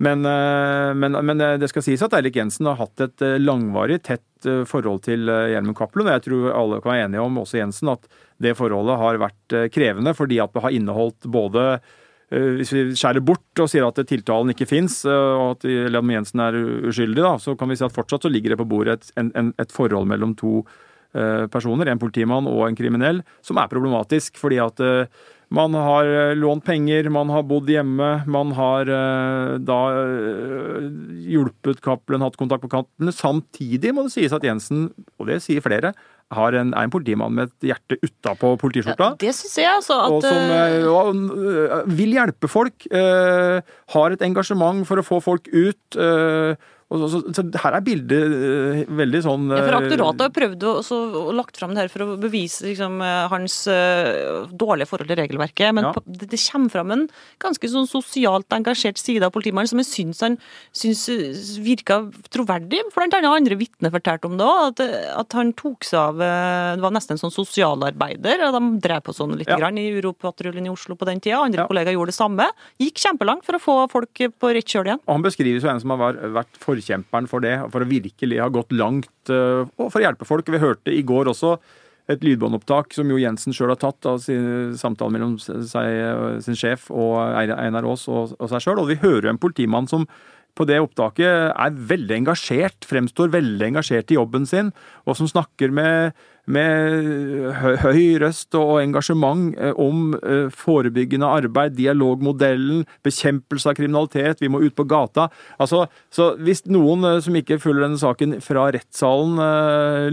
[0.00, 3.36] Men, eh, men, men eh, det skal sies at Eirik Jensen har hatt et eh,
[3.40, 6.08] langvarig, tett forhold til Hjelmen Cappelen.
[6.14, 8.06] Jeg tror alle kan være enige om, også Jensen, at
[8.40, 11.64] det forholdet har vært krevende fordi at det har inneholdt både
[12.30, 16.56] hvis vi skjærer bort og sier at tiltalen ikke fins, og at eller Jensen er
[16.88, 19.50] uskyldig, da, så kan vi si at fortsatt så ligger det på bordet et, en,
[19.60, 20.62] et forhold mellom to
[21.52, 24.38] personer, en politimann og en kriminell, som er problematisk.
[24.40, 24.80] Fordi at
[25.50, 30.86] man har eh, lånt penger, man har bodd hjemme, man har eh, da eh,
[31.26, 33.10] hjulpet Cappelen, hatt kontakt på Cappelen.
[33.14, 35.92] Samtidig må det sies at Jensen, og det sier flere,
[36.30, 39.16] har en, er en politimann med et hjerte utapå politiskjorta.
[39.18, 39.96] Det syns jeg, altså.
[40.06, 42.86] At, Og som eh, vil hjelpe folk.
[42.90, 45.98] har et engasjement for å få folk ut.
[46.90, 50.32] Og så, så, så her er bildet uh, veldig sånn Ja, for eh, Aktoratet har
[50.34, 54.88] prøvd å, å lagt fram det her for å bevise liksom, eh, hans uh, dårlige
[54.90, 55.70] forhold til regelverket.
[55.76, 55.92] Men Ja.
[55.94, 57.04] på, det, det kommer fram en
[57.38, 60.36] ganske sånn sosialt engasjert side av politimannen som jeg syns han
[60.74, 61.04] syns
[61.62, 62.00] virka
[62.34, 62.82] troverdig.
[62.96, 64.60] Blant annet andre vitner fortalte om det òg.
[64.72, 64.82] At,
[65.22, 68.42] at han tok seg av Det var nesten en sånn sosialarbeider.
[68.48, 69.56] og De drev på sånn litt Ja.
[69.62, 71.38] grann i Europatruljen i Oslo på den tida.
[71.46, 72.50] Andre kollegaer gjorde det samme.
[72.82, 75.00] Gikk kjempelangt for å få folk på rett kjøl igjen.
[75.06, 78.40] Og han beskrives jo en som har vært- vært forkjemperen for det, for å virkelig
[78.42, 80.50] ha gått langt eh, og for å hjelpe folk.
[80.50, 81.56] Vi hørte i går også
[82.10, 86.88] et lydbåndopptak som jo Jensen sjøl har tatt av sin samtale mellom seg, sin sjef
[86.90, 88.82] og Einar Aas og, og seg sjøl.
[88.82, 90.08] Og vi hører en politimann som
[90.58, 94.70] på det opptaket er veldig engasjert, fremstår veldig engasjert i jobben sin,
[95.06, 96.16] og som snakker med,
[96.50, 97.50] med
[97.82, 104.62] høy røst og engasjement eh, om eh, forebyggende arbeid, dialogmodellen, bekjempelse av kriminalitet, vi må
[104.64, 105.28] ut på gata.
[105.60, 109.38] Altså, så hvis noen eh, som ikke følger denne saken fra rettssalen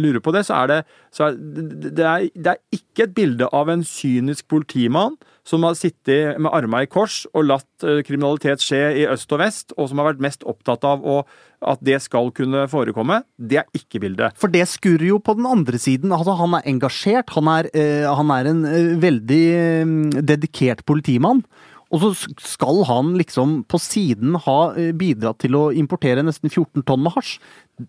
[0.02, 0.82] lurer på det, så er det,
[1.14, 5.78] så er, det, er, det er ikke et bilde av en kynisk politimann som har
[5.80, 9.88] sittet med armene i kors og latt eh, kriminalitet skje i øst og vest, og
[9.90, 11.22] som har vært mest opptatt av å,
[11.72, 13.22] at det skal kunne forekomme.
[13.40, 14.36] Det er ikke bildet.
[14.40, 16.12] For det skurrer jo på den andre siden.
[16.16, 19.96] Altså, han er engasjert, han er, eh, han er en eh, veldig eh,
[20.34, 21.46] dedikert politimann.
[21.96, 22.10] Og så
[22.44, 24.58] skal han liksom på siden ha
[25.00, 27.38] bidratt til å importere nesten 14 tonn med hasj.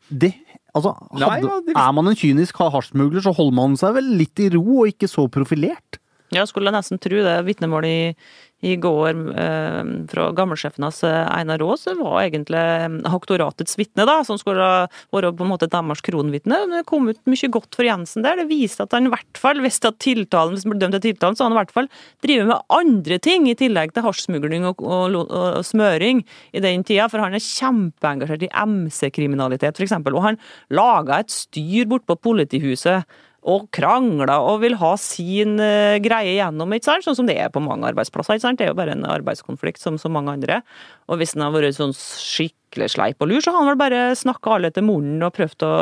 [0.07, 0.37] Det
[0.77, 4.38] Altså, Nei, ja, det- er man en kynisk hasjsmugler, så holder man seg vel litt
[4.38, 5.99] i ro og ikke så profilert.
[6.35, 7.37] Ja, skulle nesten tro det.
[7.47, 13.79] Vitnemålet i, i går eh, fra gammelsjefen hans eh, Einar Aas var egentlig eh, aktoratets
[13.81, 14.67] vitne, da, som skulle
[15.14, 16.59] være på en måte deres kronvitne.
[16.75, 18.43] Det kom ut mye godt for Jensen der.
[18.43, 21.07] Det viste at han i hvert fall, hvis at tiltalen, hvis han ble dømt til
[21.07, 21.88] tiltalen, så hadde han i hvert fall
[22.27, 26.21] drevet med andre ting i tillegg til hasjsmugling og, og, og, og smøring
[26.53, 29.97] i den tida, for han er kjempeengasjert i MC-kriminalitet, f.eks.
[30.12, 30.43] Og han
[30.77, 33.09] laga et styr bort på politihuset
[33.48, 37.07] og krangla og vil ha sin eh, greie gjennom, ikke sant?
[37.07, 38.37] sånn som det er på mange arbeidsplasser.
[38.37, 38.59] ikke sant?
[38.59, 40.61] Det er jo bare en arbeidskonflikt som så mange andre.
[41.09, 44.05] Og hvis han har vært sånn skikkelig sleip og lur, så har han vel bare
[44.18, 45.74] snakka alle til munnen og prøvd å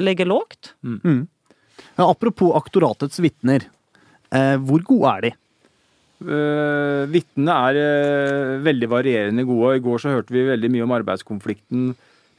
[0.00, 0.72] legge lågt.
[1.96, 3.68] Ja, apropos aktoratets vitner.
[4.34, 5.36] Eh, hvor gode er de?
[6.16, 9.74] Uh, Vitnene er uh, veldig varierende gode.
[9.76, 11.90] I går så hørte vi veldig mye om arbeidskonflikten.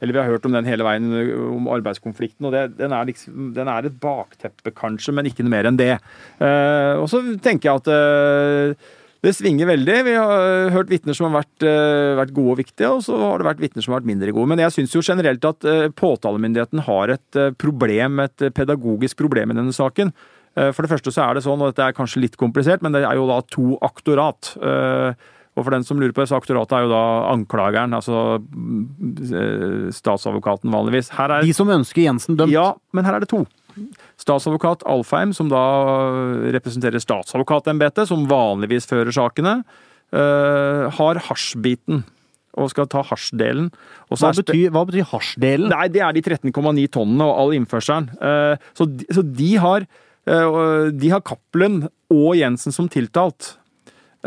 [0.01, 2.45] Eller vi har hørt om den hele veien, eh, om arbeidskonflikten.
[2.45, 5.79] og det, den, er liksom, den er et bakteppe, kanskje, men ikke noe mer enn
[5.79, 5.95] det.
[6.38, 8.93] Eh, og så tenker jeg at eh,
[9.25, 9.95] Det svinger veldig.
[10.05, 13.41] Vi har hørt vitner som har vært, eh, vært gode og viktige, og så har
[13.41, 14.51] det vært vitner som har vært mindre gode.
[14.53, 19.51] Men jeg syns jo generelt at eh, påtalemyndigheten har et eh, problem, et pedagogisk problem
[19.51, 20.13] i denne saken.
[20.57, 23.03] For det første så er det sånn, og dette er kanskje litt komplisert, men det
[23.05, 24.55] er jo da to aktorat.
[25.57, 28.37] Og for den som lurer på det, så aktoratet er jo da anklageren, altså
[29.97, 31.09] statsadvokaten vanligvis.
[31.17, 32.53] Er, De som ønsker Jensen dømt?
[32.53, 33.41] Ja, men her er det to.
[34.17, 35.61] Statsadvokat Alfheim, som da
[36.55, 39.59] representerer statsadvokatembetet, som vanligvis fører sakene,
[40.15, 42.03] uh, har hasjbiten
[42.57, 43.69] og skal ta hasjdelen.
[44.09, 45.69] Hva, betyr, hva betyr hasjdelen?
[45.69, 48.09] Nei, Det er de 13,9 tonnene og all innførselen.
[48.17, 53.55] Uh, så, så, de har uh, de har Cappelen og Jensen som tiltalt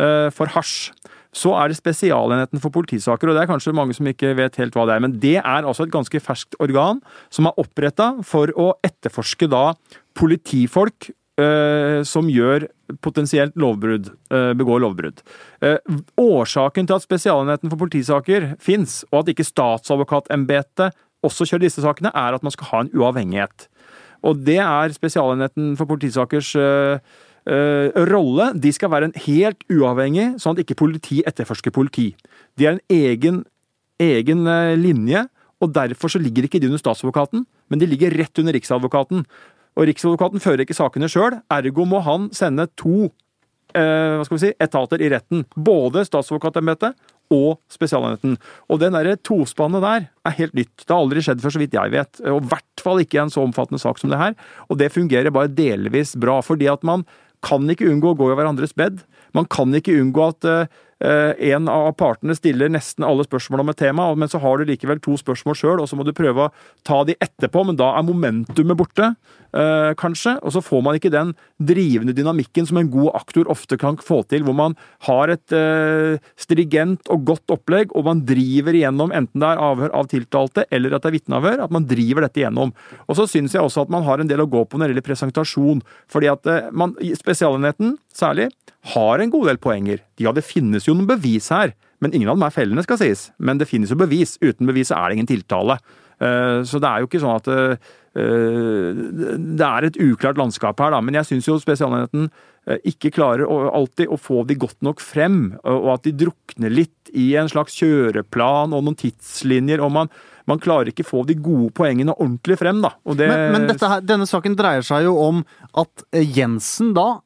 [0.01, 0.95] for hasj.
[1.37, 4.75] Så er det Spesialenheten for politisaker, og det er kanskje mange som ikke vet helt
[4.75, 5.05] hva det er.
[5.05, 6.99] Men det er altså et ganske ferskt organ
[7.31, 9.71] som er oppretta for å etterforske da
[10.19, 12.67] politifolk eh, som gjør
[13.05, 15.23] potensielt lovbrudd, eh, begår lovbrudd.
[15.63, 15.79] Eh,
[16.19, 22.11] årsaken til at Spesialenheten for politisaker fins, og at ikke statsadvokatembetet også kjører disse sakene,
[22.15, 23.69] er at man skal ha en uavhengighet.
[24.27, 27.01] Og det er Spesialenheten for politisakers uh,
[28.11, 28.51] rolle.
[28.61, 32.11] De skal være en helt uavhengig, sånn at ikke politi etterforsker politi.
[32.61, 33.39] De er en egen,
[34.01, 35.25] egen uh, linje,
[35.61, 39.25] og derfor så ligger ikke de under statsadvokaten, men de ligger rett under riksadvokaten.
[39.79, 43.11] Og Riksadvokaten fører ikke sakene sjøl, ergo må han sende to
[43.77, 45.45] eh, hva skal vi si, etater i retten.
[45.55, 46.97] Både statsadvokatembetet
[47.31, 48.35] og Spesialenheten.
[48.73, 50.75] Og den der tospannet der er helt nytt.
[50.83, 52.23] Det har aldri skjedd før, så vidt jeg vet.
[52.27, 54.35] Og i hvert fall ikke i en så omfattende sak som det her.
[54.69, 57.07] Og det fungerer bare delvis bra, fordi at man
[57.47, 59.03] kan ikke unngå å gå i hverandres bed.
[59.37, 63.81] Man kan ikke unngå at uh, en av partene stiller nesten alle spørsmål om et
[63.81, 66.53] tema, men så har du likevel to spørsmål sjøl, og så må du prøve å
[66.87, 69.15] ta de etterpå, men da er momentumet borte,
[69.57, 70.37] uh, kanskje.
[70.45, 74.23] Og så får man ikke den drivende dynamikken som en god aktor ofte kan få
[74.31, 79.43] til, hvor man har et øh, strigent og godt opplegg, og man driver igjennom, enten
[79.43, 82.73] det er avhør av tiltalte eller at det er vitneavhør, at man driver dette igjennom.
[83.07, 84.95] Og så syns jeg også at man har en del å gå på når det
[84.95, 88.49] gjelder presentasjon, fordi at man, Spesialenheten særlig
[88.95, 90.05] har en god del poenger.
[90.21, 93.29] Ja, det finnes jo noen bevis her, men ingen av dem er fellende, skal sies.
[93.39, 94.39] Men det finnes jo bevis.
[94.41, 95.77] Uten bevis er det ingen tiltale.
[96.21, 100.95] Eh, så det er jo ikke sånn at eh, det er et uklart landskap her,
[100.95, 101.03] da.
[101.05, 102.27] Men jeg syns jo Spesialenheten
[102.67, 107.13] eh, ikke klarer alltid å få de godt nok frem, og at de drukner litt
[107.15, 109.83] i en slags kjøreplan og noen tidslinjer.
[109.85, 110.13] og man
[110.49, 112.95] man klarer ikke få de gode poengene ordentlig frem, da.
[113.15, 113.29] Det...
[113.31, 115.45] Men, men her, denne saken dreier seg jo om
[115.79, 117.21] at Jensen da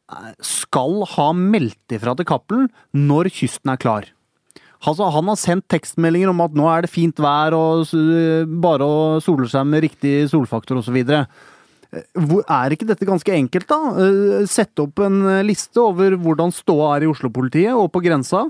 [0.44, 4.10] skal ha meldt ifra til Cappelen når kysten er klar.
[4.84, 7.88] Altså, han har sendt tekstmeldinger om at nå er det fint vær og
[8.60, 10.98] bare å sole seg med riktig solfaktor osv.
[11.94, 13.78] Er ikke dette ganske enkelt, da?
[14.04, 18.44] Eh, sette opp en liste over hvordan ståa er i Oslo-politiet og på grensa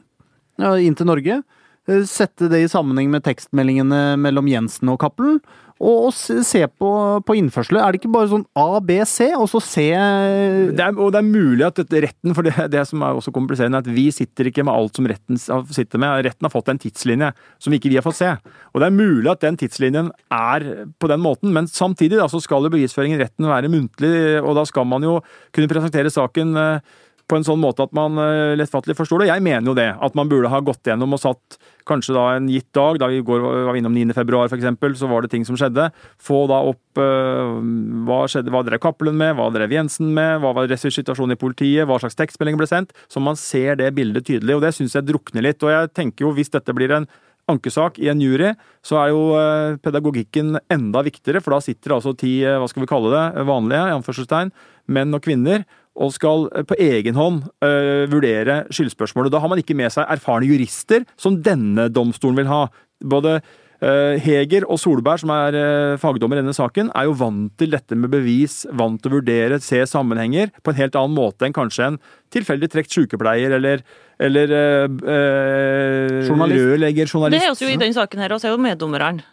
[0.58, 1.42] inn til Norge.
[1.88, 5.40] Eh, sette det i sammenheng med tekstmeldingene mellom Jensen og Cappelen
[5.84, 6.90] og, se på,
[7.26, 7.82] på innførsler.
[7.82, 11.20] Er det ikke bare sånn A, B, C, og så C det er, Og det
[11.20, 14.48] er mulig at retten, for det, det som er også kompliserende, er at vi sitter
[14.48, 16.24] ikke med alt som retten sitter med.
[16.26, 17.30] Retten har fått en tidslinje
[17.62, 18.32] som ikke vi har fått se.
[18.72, 20.68] Og det er mulig at den tidslinjen er
[21.00, 24.56] på den måten, men samtidig da, så skal jo bevisføringen i retten være muntlig, og
[24.58, 25.18] da skal man jo
[25.54, 26.94] kunne presentere saken eh,
[27.30, 29.30] på en sånn måte at man eh, lettfattelig forstår det.
[29.30, 29.88] Jeg mener jo det.
[30.04, 31.58] At man burde ha gått gjennom og satt
[31.88, 34.12] kanskje da en gitt dag, da vi går, var innom 9.
[34.16, 35.90] februar f.eks., så var det ting som skjedde.
[36.20, 37.60] Få da opp uh,
[38.08, 41.84] hva skjedde, hva drev Cappelen med, hva drev Jensen med, hva var ressurssituasjonen i politiet,
[41.88, 42.96] hva slags tekstmeldinger ble sendt.
[43.12, 45.60] Så man ser det bildet tydelig, og det syns jeg drukner litt.
[45.64, 47.08] Og jeg tenker jo hvis dette blir en
[47.50, 51.98] ankesak i en jury, så er jo eh, pedagogikken enda viktigere, for da sitter det
[51.98, 54.52] altså ti, hva skal vi kalle det, vanlige, i anførselstegn,
[54.96, 59.32] menn og kvinner, og skal eh, på egen hånd uh, vurdere skyldspørsmålet.
[59.34, 62.64] Da har man ikke med seg erfarne jurister, som denne domstolen vil ha.
[63.04, 67.54] Både uh, Heger og Solberg, som er uh, fagdommer i denne saken, er jo vant
[67.60, 71.46] til dette med bevis, vant til å vurdere, se sammenhenger, på en helt annen måte
[71.46, 72.00] enn kanskje en
[72.34, 73.86] tilfeldig trukket sykepleier eller
[74.24, 77.34] eller øh, rørlegger, journalist.
[77.34, 79.24] Det er også jo i den saken her, også er jo meddommerne.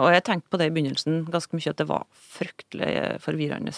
[0.00, 3.76] og jeg tenkte på det i begynnelsen ganske mye, at det var fryktelig forvirrende.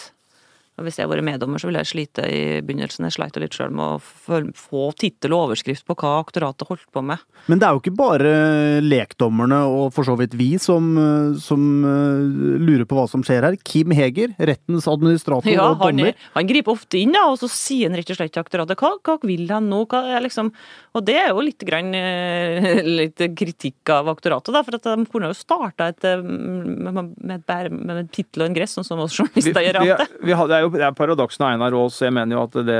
[0.77, 3.07] Og hvis jeg hadde vært meddommer, så ville jeg slite i begynnelsen.
[3.07, 7.01] Jeg sleit litt sjøl med å få tittel og overskrift på hva aktoratet holdt på
[7.01, 7.23] med.
[7.49, 8.33] Men det er jo ikke bare
[8.85, 10.91] lekdommerne og for så vidt vi som,
[11.41, 12.21] som uh,
[12.61, 13.57] lurer på hva som skjer her.
[13.65, 16.13] Kim Heger, rettens administrator ja, og dommer.
[16.13, 18.77] Han, han griper ofte inn, da, og så sier han rett og slett til aktoratet
[18.77, 19.81] hva, hva vil han nå?
[19.89, 20.53] Hva er liksom
[20.97, 25.09] Og det er jo litt, grann, uh, litt kritikk av aktoratet, da, for at de
[25.09, 29.01] kunne jo starta et, uh, med, med, med, med tittel og en gress, sånn som
[29.01, 30.17] oss journalister gjør alltid.
[30.21, 31.97] Det er jo det er paradoksen av Einar Aas.
[32.03, 32.77] Jeg mener jo at det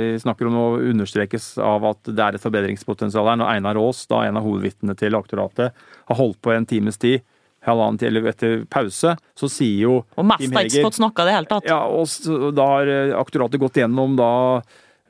[0.00, 3.38] vi snakker om nå understrekes av at det er et forbedringspotensial her.
[3.40, 5.72] Når Einar Aas, da en av hovedvitnene til aktoratet,
[6.10, 7.20] har holdt på en times tid,
[7.66, 11.50] halvannen til etter pause, så sier jo Og mest har ikke fått snakka det hele
[11.50, 11.66] tatt.
[11.68, 14.30] Ja, og så, da har eh, aktoratet gått gjennom da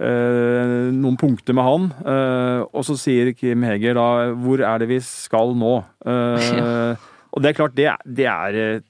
[0.01, 4.09] eh, noen punkter med han, eh, og så sier Kim Heger da
[4.41, 5.74] hvor er det vi skal nå?
[6.09, 8.81] Eh, og det er klart, det, er- det er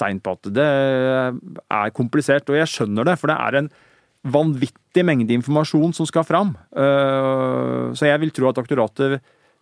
[0.00, 3.68] tegn på at det er komplisert, og jeg skjønner det, for det er en
[4.24, 6.54] vanvittig mengde informasjon som skal fram.
[6.72, 9.18] Eh, så jeg vil tro at aktoratet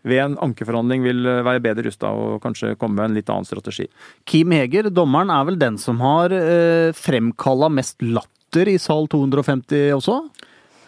[0.06, 3.86] ved en ankeforhandling vil være bedre rusta og kanskje komme med en litt annen strategi.
[4.26, 9.92] Kim Heger, dommeren, er vel den som har eh, fremkalla mest latter i sal 250
[9.98, 10.16] også?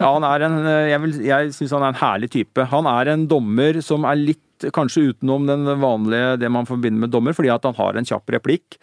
[0.01, 0.57] Ja, han er en,
[0.91, 2.65] jeg, vil- jeg syns han er en herlig type.
[2.73, 4.41] Han er en dommer som er litt
[4.75, 8.31] kanskje utenom den vanlige, det man forbinder med dommer, fordi at han har en kjapp
[8.35, 8.75] replikk.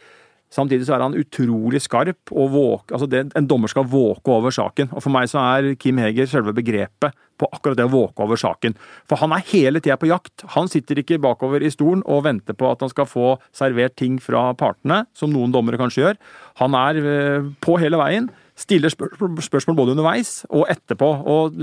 [0.53, 4.53] Samtidig så er han utrolig skarp og våk, altså det, en dommer skal våke over
[4.53, 4.91] saken.
[4.93, 8.39] Og for meg så er Kim Heger selve begrepet på akkurat det å våke over
[8.39, 8.77] saken.
[9.09, 10.45] For han er hele tida på jakt.
[10.55, 14.21] Han sitter ikke bakover i stolen og venter på at han skal få servert ting
[14.23, 16.23] fra partene, som noen dommere kanskje gjør.
[16.61, 18.29] Han er eh, på hele veien.
[18.59, 21.09] Stiller spør spørsmål både underveis og etterpå.
[21.33, 21.57] Og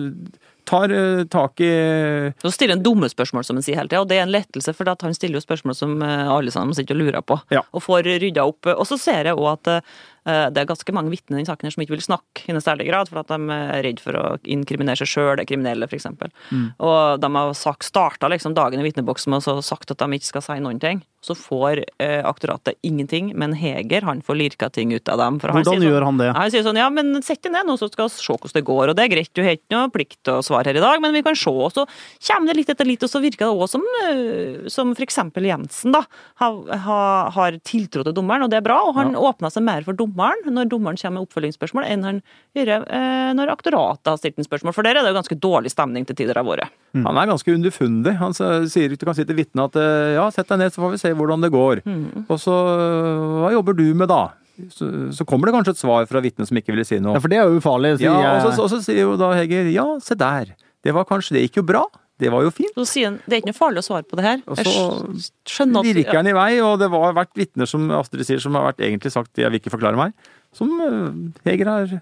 [0.69, 1.71] tar eh, tak i
[2.43, 4.73] Så stiller han dumme spørsmål, som han sier hele tida, og det er en lettelse,
[4.77, 7.63] for han stiller jo spørsmål som eh, alle sammen sitter og lurer på, Ja.
[7.73, 8.69] og får rydda opp.
[8.75, 11.73] Og så ser jeg òg at eh, det er ganske mange vitner i saken her
[11.73, 14.25] som ikke vil snakke i noen særlig grad, for at de er redd for å
[14.45, 16.05] inkriminere seg sjøl, er kriminelle, f.eks.
[16.51, 16.67] Mm.
[16.85, 20.29] Og de har starta liksom dagen i vitneboksen med å så sagt at de ikke
[20.33, 21.01] skal si noen ting.
[21.25, 25.39] Så får eh, aktoratet ingenting, men Heger han får lirka ting ut av dem.
[25.41, 26.29] For han Hvordan sier sånn, gjør han det?
[26.37, 28.63] han sier sånn, ja, men sett deg ned nå, så skal vi se hvordan det
[28.69, 28.91] går.
[28.91, 31.01] Og det er greit, du har ikke noe plikt til å svare her i dag,
[31.03, 31.51] men vi kan se.
[31.51, 31.83] Og så
[32.29, 35.49] kommer det litt etter litt, og så virker det også som, eh, som for eksempel
[35.49, 36.05] Jensen da,
[36.39, 38.79] har, har, har tiltro til dommeren, og det er bra.
[38.87, 42.23] Og han åpner seg mer for dommeren når dommeren kommer med oppfølgingsspørsmål, enn han
[42.57, 44.75] gjør eh, når aktoratet har stilt en spørsmål.
[44.77, 46.71] For der er det jo ganske dårlig stemning til tider av året.
[46.95, 48.15] Han er ganske underfundig.
[48.17, 50.95] Han sier du kan si til vitnet at eh, ja, sett deg ned, så får
[50.95, 51.81] vi se hvordan det går.
[52.27, 52.57] Og så
[53.39, 54.27] hva jobber du med da?
[54.73, 57.15] Så, så kommer det kanskje et svar fra vitnet som ikke ville si noe.
[57.15, 57.93] Ja, for det er jo ufarlig.
[58.03, 60.51] Ja, og så, og så sier jo da Heger ja, se der.
[60.83, 61.85] Det var kanskje Det gikk jo bra.
[62.19, 62.73] Det var jo fint.
[62.75, 64.41] Så sier han det er ikke noe farlig å svare på det her.
[64.43, 64.73] Og så
[65.87, 68.83] Virker han i vei, og det har vært vitner som Astrid sier, som har vært
[68.83, 70.11] egentlig sagt jeg vil ikke forklare meg,
[70.55, 71.07] som eh,
[71.47, 71.93] Heger har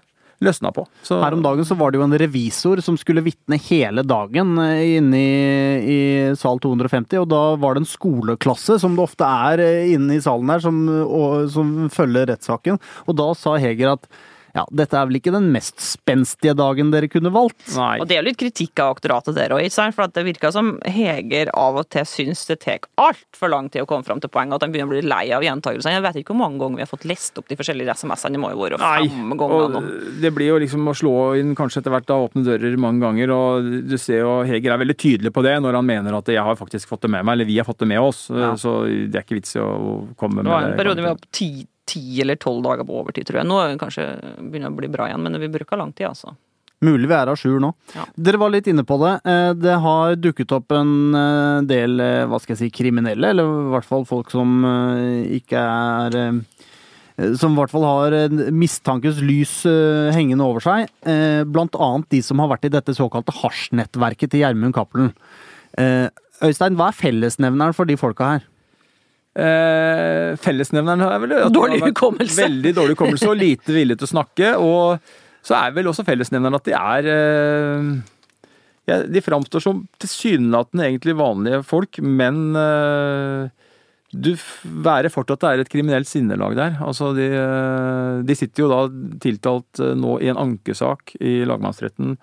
[0.44, 0.84] løsna på.
[1.02, 4.54] Så, Her om dagen så var det jo en revisor som skulle vitne hele dagen
[4.62, 5.34] eh, inne i,
[5.82, 5.98] i
[6.38, 10.22] sal 250, og da var det en skoleklasse, som det ofte er eh, inne i
[10.24, 12.78] salen her, som, og, som følger rettssaken.
[13.06, 14.10] Og da sa Heger at
[14.56, 17.60] ja, dette er vel ikke den mest spenstige dagen dere kunne valgt.
[17.76, 17.98] Nei.
[18.00, 20.76] Og det er jo litt kritikk av aktoratet der òg, for at det virker som
[20.88, 24.52] Heger av og til syns det tar altfor lang tid å komme fram til poeng,
[24.54, 25.94] at han begynner å bli lei av gjentakelsene.
[25.98, 28.42] Jeg vet ikke hvor mange ganger vi har fått lest opp de forskjellige SMS-ene, det
[28.42, 29.82] må jo være fem ganger nå.
[30.22, 33.32] det blir jo liksom å slå inn kanskje etter hvert da åpne dører mange ganger,
[33.34, 36.42] og du ser jo Heger er veldig tydelig på det når han mener at jeg
[36.44, 38.54] har faktisk fått det med meg, eller vi har fått det med oss, Ja.
[38.56, 41.18] så det er ikke vits i å komme med Det var en periode vi var
[41.20, 41.30] på
[41.88, 43.48] ti, eller tolv dager på overtid, tror jeg.
[43.48, 44.04] Nå det kanskje
[44.38, 46.34] begynner å bli bra igjen, men vi bruker lang tid, altså.
[46.84, 47.72] Mulig vi er à jour nå.
[47.90, 48.04] Ja.
[48.14, 49.16] Dere var litt inne på det.
[49.26, 53.48] Eh, Det har dukket opp en eh, del eh, hva skal jeg si, kriminelle, eller
[53.48, 54.60] i hvert fall folk som
[55.34, 56.38] ikke er
[57.34, 59.64] Som i hvert fall har en mistankens lys
[60.14, 60.86] hengende over seg.
[61.50, 65.10] Blant annet de som har vært i dette såkalte hasjnettverket til Gjermund Cappelen.
[65.74, 68.46] Øystein, hva er fellesnevneren for de folka her?
[69.38, 72.40] Eh, fellesnevneren er vel at Dårlig hukommelse.
[72.42, 74.54] Veldig dårlig hukommelse og lite vilje til å snakke.
[74.58, 77.92] Og så er vel også fellesnevneren at de er eh,
[78.88, 83.68] ja, De framstår som tilsynelatende egentlig vanlige folk, men eh,
[84.08, 86.78] du fort fortsatt det er et kriminelt sinnelag der.
[86.80, 88.80] Altså de, eh, de sitter jo da
[89.20, 92.16] tiltalt eh, nå i en ankesak i lagmannsretten.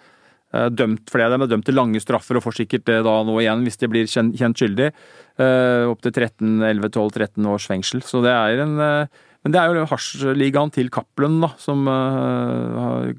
[0.55, 3.15] Eh, Dømt, flere av dem er dømt til lange straffer og får sikkert det da
[3.27, 4.91] nå igjen hvis de blir kjent, skyldig.
[5.35, 8.03] Uh, Opptil 13, 11, 12, 13 års fengsel.
[8.05, 12.77] Så det er en eh, Men det er jo hasjligaen til Cappelen, da, som eh,
[12.81, 13.11] har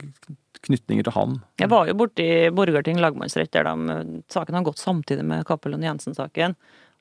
[0.67, 1.37] knytninger til han.
[1.61, 2.27] Jeg var jo borti
[2.57, 6.57] Borgarting lagmannsrett, der de, saken har gått samtidig med Cappelen Jensen-saken,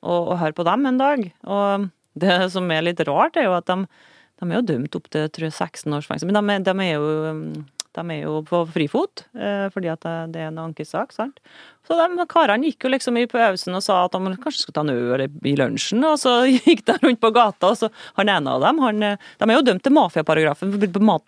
[0.06, 1.26] og, og hør på dem en dag.
[1.50, 1.88] Og
[2.22, 3.88] det som er litt rart, er jo at de,
[4.38, 6.94] de er jo dømt opp til tror jeg, 16 års fengsel, men de, de er
[7.00, 7.66] jo
[7.96, 11.40] de er jo på frifot, eh, fordi at det, er en ankesak, sant.
[11.86, 14.84] Så de karene gikk jo liksom i pausen og sa at de kanskje skulle ta
[14.86, 18.56] en øl i lunsjen, og så gikk de rundt på gata, og så han ene
[18.56, 20.76] av dem, han, eh, de er jo dømt til mafiaparagrafen,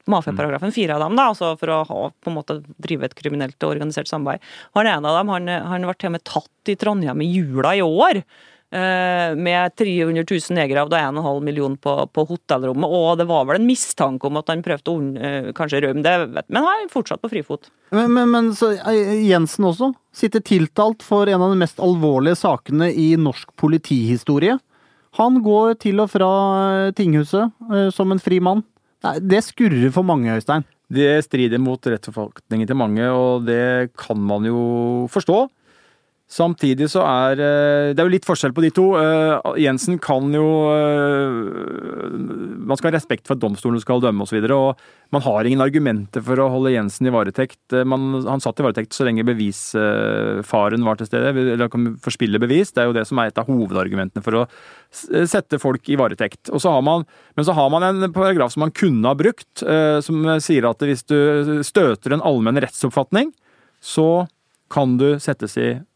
[0.10, 3.58] mafiaparagrafen fire av dem, da, altså for å ha, på en måte drive et kriminelt
[3.62, 4.44] og organisert samarbeid.
[4.78, 7.78] Han ene av dem, han, han ble til og med tatt i Trondheim i jula
[7.78, 12.92] i år, eh, med 300 000 negere og 1,5 million på, på hotellrommet.
[12.92, 16.44] Og det var vel en mistanke om at han prøvde å uh, kanskje rømme, det,
[16.52, 17.70] men han er fortsatt på frifot.
[17.96, 22.42] Men, men, men så, eh, Jensen også sitter tiltalt for en av de mest alvorlige
[22.42, 24.58] sakene i norsk politihistorie.
[25.18, 26.32] Han går til og fra
[26.98, 28.66] tinghuset uh, som en fri mann.
[29.22, 30.66] Det skurrer for mange, Øystein.
[30.88, 34.60] Det strider mot rettsoppfatningen til mange, og det kan man jo
[35.12, 35.46] forstå.
[36.28, 38.88] Samtidig så er eh, Det er jo litt forskjell på de to.
[39.00, 41.38] Eh, Jensen kan jo eh,
[42.68, 44.44] Man skal ha respekt for at domstolen skal dømme osv.
[45.16, 47.72] Man har ingen argumenter for å holde Jensen i varetekt.
[47.88, 52.74] Man, han satt i varetekt så lenge bevisfaren var til stede, eller kan forspille bevis.
[52.76, 54.46] Det er jo det som er et av hovedargumentene for å
[54.92, 56.52] sette folk i varetekt.
[56.52, 57.08] Så man,
[57.40, 59.64] men så har man en paragraf som man kunne ha brukt,
[60.04, 63.32] som sier at hvis du støter en allmenn rettsoppfatning,
[63.80, 64.26] så
[64.68, 65.88] kan du settes i varetekt.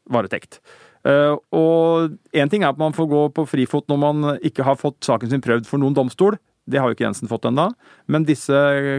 [1.01, 4.77] Uh, og én ting er at man får gå på frifot når man ikke har
[4.77, 6.37] fått saken sin prøvd for noen domstol.
[6.69, 7.67] Det har jo ikke Jensen fått ennå.
[8.11, 8.53] Men disse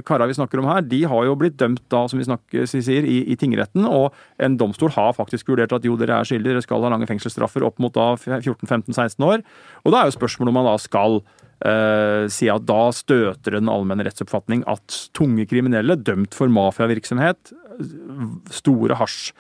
[0.07, 3.07] kara vi snakker om her, de har jo blitt dømt da, som vi, snakker, sier,
[3.07, 3.87] i, i, tingretten.
[3.87, 4.11] Og
[4.43, 7.65] en domstol har faktisk vurdert at jo, dere er skyldige, dere skal ha lange fengselsstraffer
[7.67, 9.47] opp mot da 14-15-16 år.
[9.87, 13.71] Og da er jo spørsmålet om man da skal eh, si at da støter den
[13.71, 17.55] allmenne rettsoppfatning at tunge kriminelle dømt for mafiavirksomhet,
[18.53, 19.31] store hasj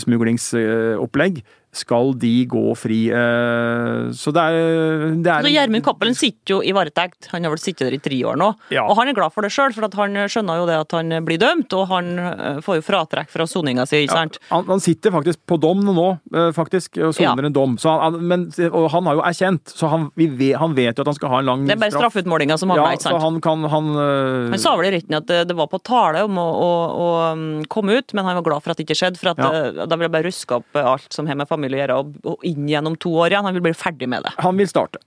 [0.00, 2.98] smuglingsopplegg skal de gå fri.
[3.14, 7.62] Eh, så det er, det er Gjermund Cappelen sitter jo i varetekt, han har vel
[7.62, 8.48] sittet der i tre år nå.
[8.74, 8.88] Ja.
[8.90, 11.38] Og han er glad for det sjøl, for han skjønner jo det at han blir
[11.40, 14.02] dømt, og han eh, får jo fratrekk fra soninga si.
[14.08, 17.52] Ja, han, han, sitter faktisk på dom nå, eh, faktisk, og soner ja.
[17.52, 17.78] en dom.
[17.86, 21.20] Han, men, og han har jo erkjent, så han vet, han vet, jo at han
[21.20, 21.70] skal ha en lang straff.
[21.70, 23.22] Det er bare straffutmålinga som mangler, ikke sant?
[23.22, 26.48] Han, kan, han, sa vel i retten at det, det, var på tale om å,
[26.50, 29.36] å, å, um, komme ut, men han var glad for at det ikke skjedde, for
[29.36, 29.40] at,
[29.86, 32.00] da ville jeg bare ruske opp alt som har med familie familie å gjøre,
[32.32, 33.46] og inn gjennom to år igjen.
[33.46, 34.34] Han vil bli ferdig med det.
[34.40, 35.02] Han vil starte.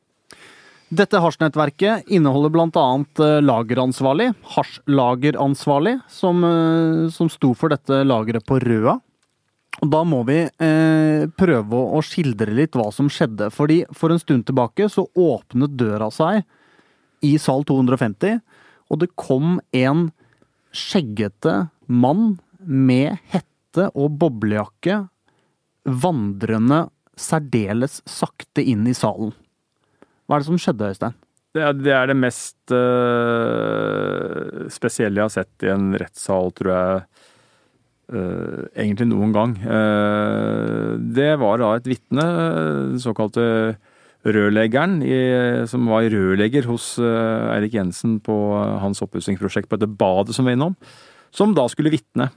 [0.93, 2.84] Dette hasjnettverket inneholder bl.a.
[3.26, 8.99] Eh, lageransvarlig, hasjlageransvarlig, som, eh, som sto for dette lageret på Røa.
[9.82, 13.49] Og Da må vi eh, prøve å skildre litt hva som skjedde.
[13.49, 16.43] fordi For en stund tilbake så åpnet døra seg
[17.24, 18.41] i sal 250,
[18.91, 20.12] og det kom en
[20.76, 25.08] skjeggete mann med hette og boblejakke
[25.84, 26.88] vandrende
[27.19, 29.34] særdeles sakte inn i salen.
[30.25, 31.19] Hva er det som skjedde, Øystein?
[31.53, 36.71] Det er det, er det mest uh, spesielle jeg har sett i en rettssal, tror
[36.73, 37.03] jeg.
[38.13, 39.53] Uh, egentlig noen gang.
[39.61, 42.25] Uh, det var da et vitne,
[42.95, 43.75] den såkalte
[44.23, 45.19] rørleggeren, i,
[45.69, 48.34] som var rørlegger hos Eirik Jensen på
[48.79, 50.77] hans oppussingsprosjekt på dette badet som vi var innom,
[51.36, 52.29] som da skulle vitne.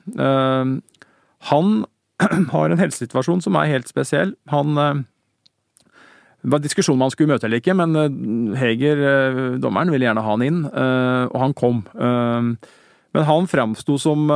[1.46, 1.70] han
[2.52, 4.34] har en helsesituasjon som er helt spesiell.
[4.52, 5.04] Han eh,
[6.46, 10.08] det var diskusjon om han skulle møte eller ikke, men eh, Heger, eh, dommeren, ville
[10.08, 11.84] gjerne ha han inn, og han kom.
[11.96, 14.28] Men han framsto som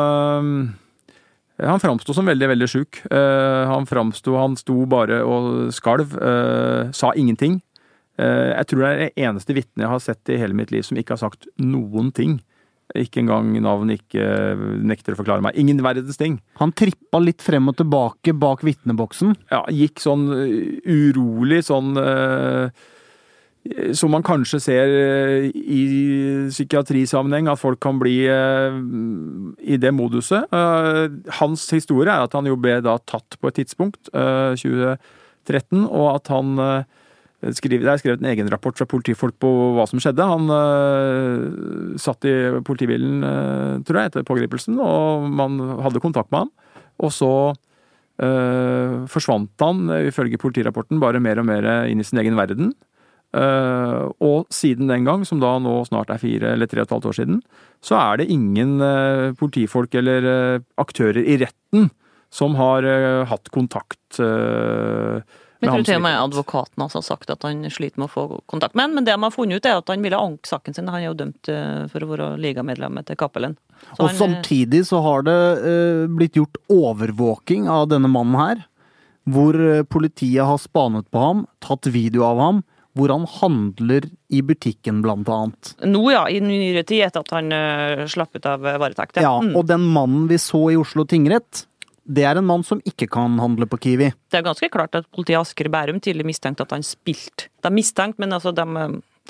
[1.60, 3.02] han framsto som veldig, veldig sjuk.
[3.12, 6.14] Han framsto Han sto bare og skalv.
[6.96, 7.58] Sa ingenting.
[8.16, 10.96] Jeg tror det er det eneste vitnet jeg har sett i hele mitt liv som
[10.96, 12.38] ikke har sagt noen ting.
[12.98, 14.24] Ikke engang navn ikke
[14.82, 15.58] nekter å forklare meg.
[15.60, 16.38] Ingen verdens ting.
[16.58, 19.36] Han trippa litt frem og tilbake bak vitneboksen?
[19.52, 22.72] Ja, gikk sånn uh, urolig, sånn uh,
[23.94, 25.82] Som man kanskje ser uh, i
[26.48, 30.50] psykiatrisammenheng, at folk kan bli i det moduset.
[31.38, 36.32] hans historie er at han jo ble da tatt på et tidspunkt, 2013, og at
[36.32, 36.56] han
[37.40, 40.26] Skriver, det er skrevet en egen rapport fra politifolk på hva som skjedde.
[40.28, 42.34] Han uh, satt i
[42.66, 46.50] politibilen, uh, tror jeg, etter pågripelsen, og man hadde kontakt med ham.
[47.00, 52.36] Og så uh, forsvant han, ifølge politirapporten, bare mer og mer inn i sin egen
[52.36, 52.74] verden.
[53.30, 57.04] og siden den gang, som da nå snart er fire eller tre og et halvt
[57.06, 57.36] år siden,
[57.80, 58.82] så er det ingen
[59.38, 61.92] politifolk eller aktører i retten
[62.34, 62.82] som har
[63.30, 64.18] hatt kontakt
[65.60, 68.40] uh, jeg tror til og med advokaten har sagt at han sliter med å få
[68.50, 68.96] kontakt med ham.
[68.96, 70.88] Men det de har funnet ut, er at han ville anke saken sin.
[70.88, 73.58] Han er jo dømt eh, for å være ligamedlem til Cappelen.
[73.98, 78.66] Og han, samtidig så har det uh, blitt gjort overvåking av denne mannen her.
[79.30, 82.62] Hvor eh, politiet har spanet på ham, tatt video av ham.
[82.98, 85.74] Hvor han handler i butikken, blant annet.
[85.86, 89.20] Nå ja, i nyere tid, etter at han uh, slapp ut av varetekt.
[89.22, 89.52] Ja, mm.
[89.54, 91.68] og den mannen vi så i Oslo tingrett,
[92.10, 94.10] det er en mann som ikke kan handle på Kiwi.
[94.32, 97.50] Det er ganske klart at politiet i Asker og Bærum tidlig mistenkte at han spilte.
[97.62, 98.64] De mistenkt, men altså, de,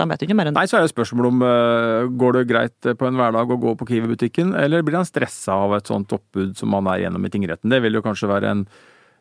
[0.00, 0.62] de vet ikke mer enn det.
[0.62, 3.74] Nei, så er det spørsmål om uh, går det greit på en hverdag å gå
[3.80, 7.32] på Kiwi-butikken, eller blir han stressa av et sånt oppbud som han er gjennom i
[7.32, 7.72] tingretten?
[7.72, 8.64] Det vil jo kanskje være en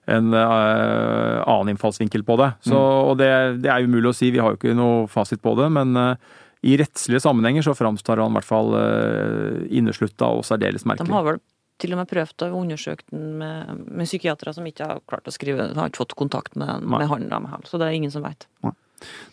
[0.10, 2.48] en uh, annen innfallsvinkel på det.
[2.66, 3.30] Så, og det,
[3.62, 5.68] det er umulig å si, vi har jo ikke noe fasit på det.
[5.76, 10.88] Men uh, i rettslige sammenhenger så framstår han i hvert fall uh, inneslutta og særdeles
[10.88, 11.38] De har vel
[11.80, 15.34] til og med prøvd å undersøke den med, med psykiatere som ikke har klart å
[15.34, 17.66] skrive Har ikke fått kontakt med, med han da, med ham.
[17.68, 18.48] Så det er ingen som veit.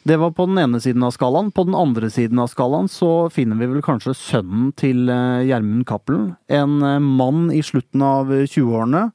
[0.07, 1.51] Det var på den ene siden av skalaen.
[1.51, 5.87] På den andre siden av skalaen så finner vi vel kanskje sønnen til eh, Gjermund
[5.89, 6.29] Cappelen.
[6.47, 9.09] En eh, mann i slutten av eh, 20-årene.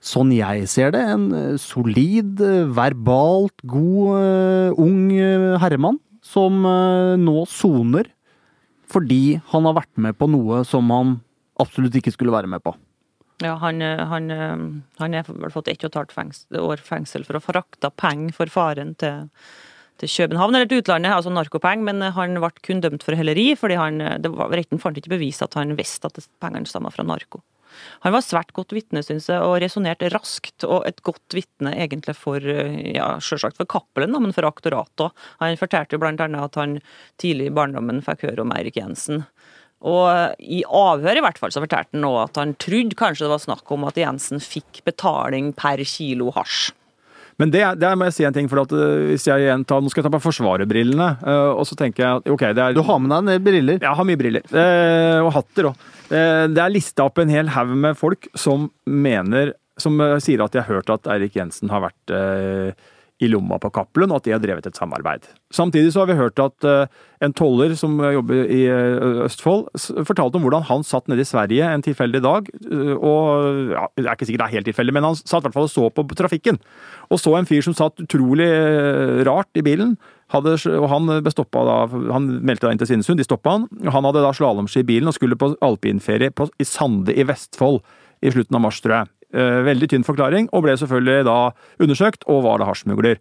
[0.00, 6.62] Sånn jeg ser det, en eh, solid, eh, verbalt god, eh, ung eh, herremann som
[6.68, 8.12] eh, nå soner
[8.90, 11.18] fordi han har vært med på noe som han
[11.62, 12.74] absolutt ikke skulle være med på.
[13.40, 14.56] Ja, han, eh, han, eh,
[15.00, 18.34] han er vel fått ett og et halvt år fengsel for å ha frakta penger
[18.36, 19.30] for faren til,
[20.00, 23.54] til København eller til utlandet, altså narkopenger, men eh, han ble kun dømt for helleri,
[23.56, 27.06] fordi han, det var, retten fant ikke bevis at han visste at pengene stamma fra
[27.06, 27.40] narko.
[28.04, 32.16] Han var svært godt vitne, syns jeg, og resonnerte raskt, og et godt vitne egentlig
[32.18, 35.28] for, ja, selvsagt for Cappelen, men for aktoratet òg.
[35.38, 36.80] Han fortalte jo annet at han
[37.22, 39.22] tidlig i barndommen fikk høre om Eirik Jensen.
[39.80, 43.32] Og i avhør i hvert fall så fortalte han nå at han trodde kanskje det
[43.32, 46.74] var snakk om at Jensen fikk betaling per kilo hasj.
[47.40, 49.80] Men det, der må jeg si en ting, for at eh, hvis jeg igjen tar,
[49.80, 52.76] nå skal jeg ta på forsvarerbrillene, eh, og så tenker jeg at ok, det er
[52.76, 53.78] Du har med deg en del briller.
[53.80, 54.44] Jeg har mye briller.
[54.52, 55.86] Eh, og hatter òg.
[56.10, 60.52] Eh, det er lista opp en hel haug med folk som mener Som sier at
[60.52, 62.88] de har hørt at Eirik Jensen har vært eh,
[63.20, 65.26] i lomma på Cappelen, og at de har drevet et samarbeid.
[65.52, 69.68] Samtidig så har vi hørt at eh, en toller som jobber i eh, Østfold,
[70.08, 74.06] fortalte om hvordan han satt nede i Sverige en tilfeldig dag, eh, og ja, Det
[74.06, 75.90] er ikke sikkert det er helt tilfeldig, men han satt i hvert fall og så
[75.92, 76.60] på trafikken.
[77.12, 78.48] Og så en fyr som satt utrolig
[79.28, 79.96] rart i bilen.
[80.30, 81.78] Hadde, og han da,
[82.14, 83.66] han meldte da inn til Svinesund, de stoppa han.
[83.82, 87.26] og Han hadde da slalåmski i bilen og skulle på alpinferie på, i Sande i
[87.26, 87.82] Vestfold
[88.22, 89.10] i slutten av mars, tror jeg.
[89.30, 93.20] Eh, veldig tynn forklaring, og ble selvfølgelig da undersøkt, og var det hasjsmugler.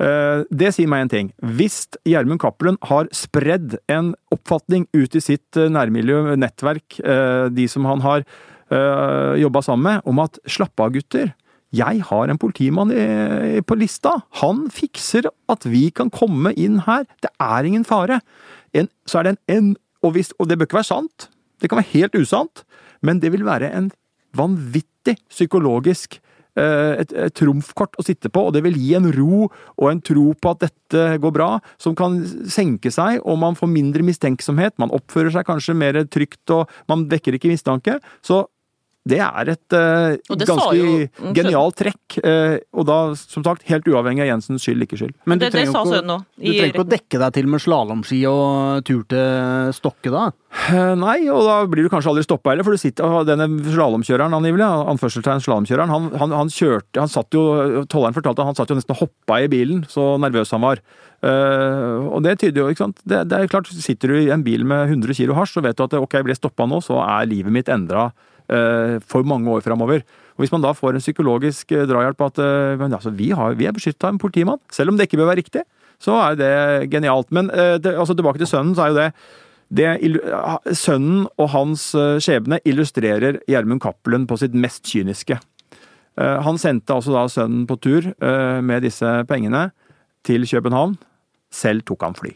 [0.00, 1.32] Eh, Det sier meg en ting.
[1.44, 6.96] Hvis Gjermund Cappelen har spredd en oppfatning ut i sitt eh, nærmiljø, nettverk,
[7.52, 8.24] de som han har
[8.70, 11.32] jobba sammen med, om at slapp av, gutter.
[11.74, 12.92] Jeg har en politimann
[13.66, 14.12] på lista.
[14.38, 17.02] Han fikser at vi kan komme inn her.
[17.20, 18.20] Det er ingen fare.
[18.72, 21.26] En, så er det en, en og, hvis, og det bør ikke være sant.
[21.58, 22.62] Det kan være helt usant.
[23.02, 23.90] Men det vil være en
[24.36, 26.18] vanvittig psykologisk
[26.58, 30.02] eh, et, et trumfkort å sitte på, og det vil gi en ro og en
[30.04, 31.50] tro på at dette går bra,
[31.80, 32.20] som kan
[32.50, 34.78] senke seg, og man får mindre mistenksomhet.
[34.82, 37.98] Man oppfører seg kanskje mer trygt, og man vekker ikke mistanke.
[38.26, 38.44] Så
[39.08, 43.86] det er et uh, det ganske jo- genialt trekk, Uh, og da, som sagt, helt
[43.86, 45.12] uavhengig av Jensens skyld, ikke skyld.
[45.30, 47.62] Men du det, det trenger jo ikke, du trenger ikke å dekke deg til med
[47.62, 50.24] slalåmski og tur til Stokke, da?
[50.74, 53.46] Uh, Nei, og da blir du kanskje aldri stoppa heller, for du sitter og denne
[53.62, 57.44] slalåmkjøreren, angivelig, anførselstegn slalåmkjøreren, han, han, han kjørte Han satt jo
[57.90, 60.82] Tolleren fortalte at han satt jo nesten og hoppa i bilen, så nervøs han var.
[61.20, 64.44] Eh, og det tyder jo, ikke sant det, det er klart, Sitter du i en
[64.44, 66.98] bil med 100 kilo hasj, så vet du at ok, jeg blir stoppa nå, så
[67.04, 68.08] er livet mitt endra
[69.06, 70.02] for mange år framover.
[70.40, 73.52] Og Hvis man da får en psykologisk eh, drahjelp at eh, men altså, vi, har,
[73.60, 75.66] vi er beskytta av en politimann, selv om det ikke bør være riktig,
[76.00, 76.54] så er det
[76.94, 77.28] genialt.
[77.28, 79.10] Men eh, det, altså, tilbake til sønnen, så er jo det
[79.70, 79.86] det,
[80.34, 85.36] ah, sønnen og hans eh, skjebne illustrerer Gjermund Cappelen på sitt mest kyniske.
[86.16, 89.68] Eh, Han sendte altså da sønnen på tur eh, med disse pengene
[90.26, 90.96] til København.
[91.52, 92.32] Selv tok han fly.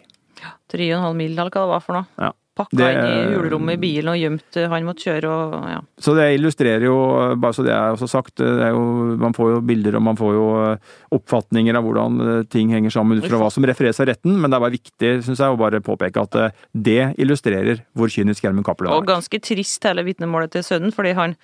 [0.71, 2.07] 3,5 mil, eller hva det var for noe.
[2.21, 2.31] Ja.
[2.55, 5.81] Pakka Det- inn i hulrommet i bilen og gjemt eh, han måtte kjøre og ja.
[5.99, 6.95] Så det illustrerer jo,
[7.41, 10.17] bare så det er også sagt, det er jo, man får jo bilder og man
[10.21, 13.99] får jo eh, oppfatninger av hvordan eh, ting henger sammen ut fra hva som refereres
[13.99, 17.15] av retten, men det er bare viktig, synes jeg, å bare påpeke at eh, det
[17.19, 19.11] illustrerer hvor kynisk Gjermund Cappelen Og er.
[19.17, 21.35] ganske trist hele vitnemålet til sønnen, fordi han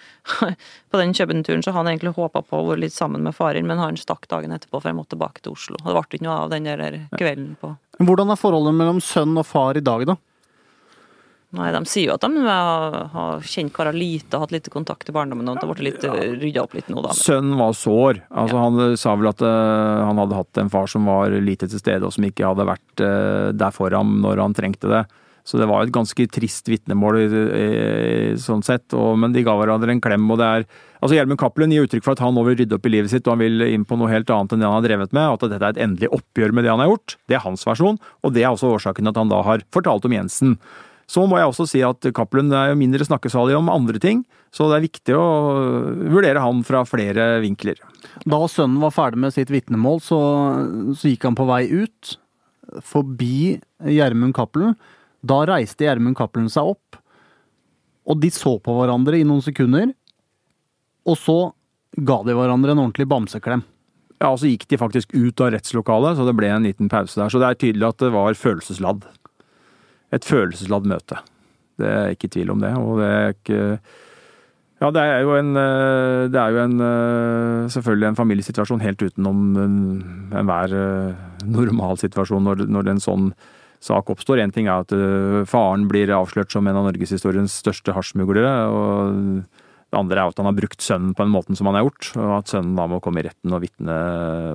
[0.90, 3.82] på den Købenturen så han egentlig håpa på å være litt sammen med faren, men
[3.82, 5.76] han stakk dagen etterpå for han måtte tilbake til Oslo.
[5.82, 9.34] Og det ble ikke noe av den der kvelden på Hvordan er forholdet mellom sønn
[9.36, 10.14] og far i dag, da?
[11.58, 15.14] Nei, de sier jo at de har, kjent karer lite og hatt lite kontakt i
[15.14, 17.14] barndommen, og det blitt litt eh, rydda opp litt nå, da.
[17.16, 18.20] Sønnen var sår.
[18.30, 21.66] Altså, Han eh, sa vel at eh, han hadde hatt en far som var lite
[21.66, 23.02] til stede, og som ikke hadde vært
[23.56, 25.02] der for ham når han trengte det.
[25.42, 27.16] Så det var et ganske trist vitnemål
[28.38, 28.92] sånn sett.
[28.94, 30.66] Og, men de ga hverandre en klem, og det er
[31.00, 33.24] Altså Gjermund Cappelen gir uttrykk for at han nå vil rydde opp i livet sitt,
[33.24, 35.32] og han vil inn på noe helt annet enn det han har drevet med.
[35.32, 37.14] At dette er et endelig oppgjør med det han har gjort.
[37.24, 40.04] Det er hans versjon, og det er også årsaken til at han da har fortalt
[40.04, 40.58] om Jensen.
[41.10, 44.22] Så må jeg også si at Cappelen er jo mindre snakkesalig om andre ting,
[44.54, 45.26] så det er viktig å
[46.12, 47.80] vurdere han fra flere vinkler.
[48.22, 50.20] Da sønnen var ferdig med sitt vitnemål, så,
[50.94, 52.14] så gikk han på vei ut,
[52.86, 53.58] forbi
[53.90, 54.76] Gjermund Cappelen.
[55.26, 57.00] Da reiste Gjermund Cappelen seg opp,
[58.10, 59.90] og de så på hverandre i noen sekunder.
[61.10, 61.38] Og så
[61.98, 63.64] ga de hverandre en ordentlig bamseklem.
[64.20, 67.18] Ja, og så gikk de faktisk ut av rettslokalet, så det ble en liten pause
[67.18, 67.32] der.
[67.32, 69.06] Så det er tydelig at det var følelsesladd.
[70.14, 71.20] Et følelsesladd møte.
[71.80, 72.72] Det er ikke tvil om det.
[72.78, 73.60] Og det er ikke
[74.80, 79.40] Ja, det er jo en eh, er jo en eh, Selvfølgelig en familiesituasjon helt utenom
[80.32, 83.32] enhver eh, normal situasjon når, når en sånn
[83.80, 84.40] sak oppstår.
[84.40, 84.92] Én ting er at
[85.48, 88.50] faren blir avslørt som en av norgeshistoriens største hasjsmuglere.
[88.68, 89.46] og
[89.90, 92.10] det andre er at han har brukt sønnen på den måten som han har gjort,
[92.20, 93.96] og at sønnen da må komme i retten og vitne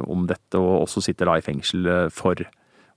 [0.06, 2.45] om dette, og også sitter da i fengsel for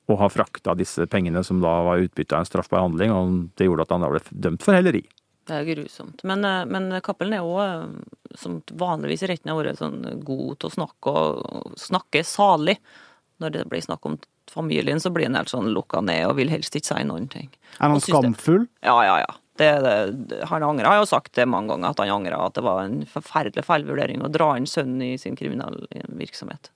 [0.09, 3.69] å ha frakta disse pengene som da var utbytte av en straffbar handling, og det
[3.69, 5.05] gjorde at han da ble dømt for helleri.
[5.49, 6.23] Det er grusomt.
[6.29, 8.01] Men, eh, men Cappelen er òg,
[8.37, 12.79] som vanligvis i retten har vært sånn god til å snakke, og snakke salig.
[13.39, 14.19] Når det blir snakk om
[14.51, 17.53] familien, så blir han helt sånn lukka ned og vil helst ikke si noen ting.
[17.79, 18.67] Er han skamfull?
[18.67, 18.89] det-?
[18.89, 19.37] Ja, ja, ja.
[19.59, 19.69] Det,
[20.31, 20.87] det, han angrer.
[20.87, 23.65] Jeg har jo sagt det mange ganger, at han angrer at det var en forferdelig
[23.67, 25.89] feilvurdering å dra inn sønnen i sin kriminelle
[26.19, 26.71] virksomhet.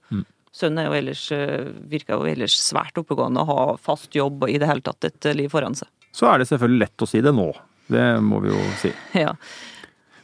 [0.52, 4.52] Sønnen er jo ellers, eh, virker jo ellers svært oppegående og har fast jobb og
[4.52, 5.88] i det hele tatt et eh, liv foran seg.
[6.12, 7.48] Så er det selvfølgelig lett å si det nå.
[7.92, 8.92] Det må vi jo si.
[9.24, 9.32] Ja.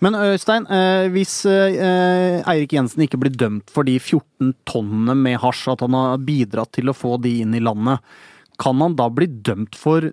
[0.05, 5.41] Men Øystein, eh, hvis eh, Eirik Jensen ikke blir dømt for de 14 tonnene med
[5.43, 8.05] hasj, at han har bidratt til å få de inn i landet,
[8.62, 10.07] kan han da bli dømt for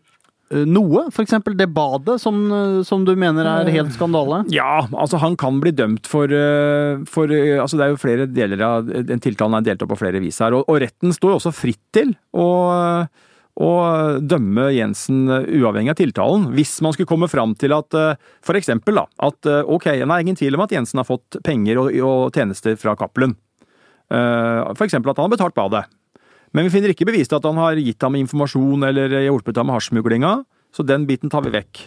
[0.54, 1.08] noe?
[1.10, 1.34] F.eks.
[1.58, 4.44] det badet som, eh, som du mener er helt skandale?
[4.54, 8.28] Ja, altså han kan bli dømt for, eh, for eh, altså Det er jo flere
[8.30, 10.54] deler av den tiltalen er delt opp på flere vis her.
[10.54, 12.46] Og, og retten står jo også fritt til å,
[13.66, 13.72] å
[14.22, 16.50] dømme Jensen eh, uavhengig av tiltalen.
[16.54, 20.06] Hvis man skulle komme fram til at eh, for eksempel da, at eh, ok, det
[20.06, 23.34] er ingen tvil om at Jensen har fått penger og, og tjenester fra Cappelen.
[24.14, 25.88] Eh, For eksempel at han har betalt badet.
[26.56, 29.76] Men vi finner ikke bevist at han har gitt ham informasjon eller hjulpet ham med
[29.76, 30.38] hasjsmuglinga,
[30.72, 31.84] så den biten tar vi vekk.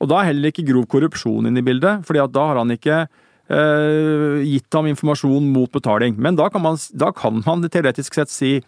[0.00, 2.98] Og da er heller ikke grov korrupsjon inne i bildet, fordi da har han ikke
[3.00, 6.16] eh, gitt ham informasjon mot betaling.
[6.20, 8.58] Men da kan man, da kan man teoretisk sett si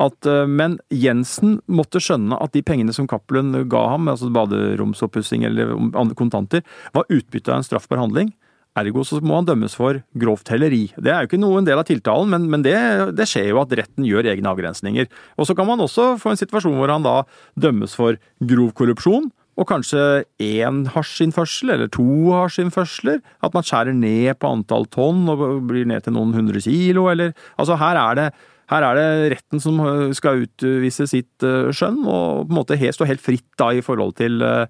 [0.00, 5.46] at eh, Men Jensen måtte skjønne at de pengene som Cappelen ga ham, altså baderomsoppussing
[5.50, 5.74] eller
[6.18, 6.62] kontanter,
[6.94, 8.32] var utbytte av en straffbar handling.
[8.78, 10.86] Ergo så må han dømmes for grovt helleri.
[10.96, 12.76] Det er jo ikke noen del av tiltalen, men, men det,
[13.18, 15.10] det skjer jo at retten gjør egne avgrensninger.
[15.36, 17.18] Og så kan man også få en situasjon hvor han da
[17.60, 19.28] dømmes for grov korrupsjon,
[19.60, 23.20] og kanskje én hasjinnførsel eller to hasjinnførsler.
[23.44, 27.36] At man skjærer ned på antall tonn og blir ned til noen hundre kilo, eller
[27.60, 28.30] Altså her er det
[28.72, 32.78] her er det retten som øh, skal utvise sitt øh, skjønn, og på en måte
[32.80, 34.64] helt, stå helt fritt da i forhold til øh,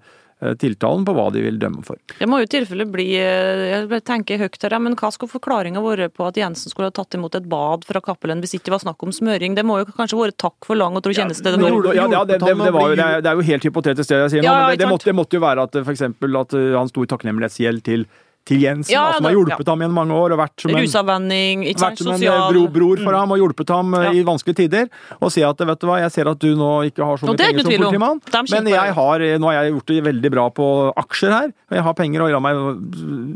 [0.59, 1.99] tiltalen på hva de vil dømme for.
[2.19, 5.83] Det må jo i tilfelle bli eh, Jeg tenker høyt her, men hva skulle forklaringa
[5.83, 8.75] være på at Jensen skulle ha tatt imot et bad fra Cappelen hvis ikke det
[8.77, 9.55] var snakk om smøring?
[9.57, 11.45] Det må jo kanskje være takk for lang og tro tjeneste.
[11.45, 13.63] det var- gjorde- ja, ja, det, det, det, jo, det, er, det er jo helt
[13.69, 15.79] hypotetisk det jeg sier nå, Ja, men det, det, måtte, det måtte jo være at
[15.83, 18.05] for eksempel at uh, han sto i takknemlighetsgjeld til,
[18.45, 20.75] til Jensen, Ja, da, som har hjulpet ham gjennom mange år og vært som en,
[20.75, 23.19] vært som en sosial eh, bro, bror for Mm.
[23.21, 24.11] ham og hjulpet ham eh, Ja.
[24.11, 24.89] i vanskelige tider.
[25.21, 27.33] Og si at vet du hva, jeg ser at du nå ikke har så mye
[27.33, 28.21] er penger som politimann,
[28.51, 30.67] men jeg har, nå har jeg gjort det veldig bra på
[30.97, 32.55] aksjer her, og jeg har penger og la meg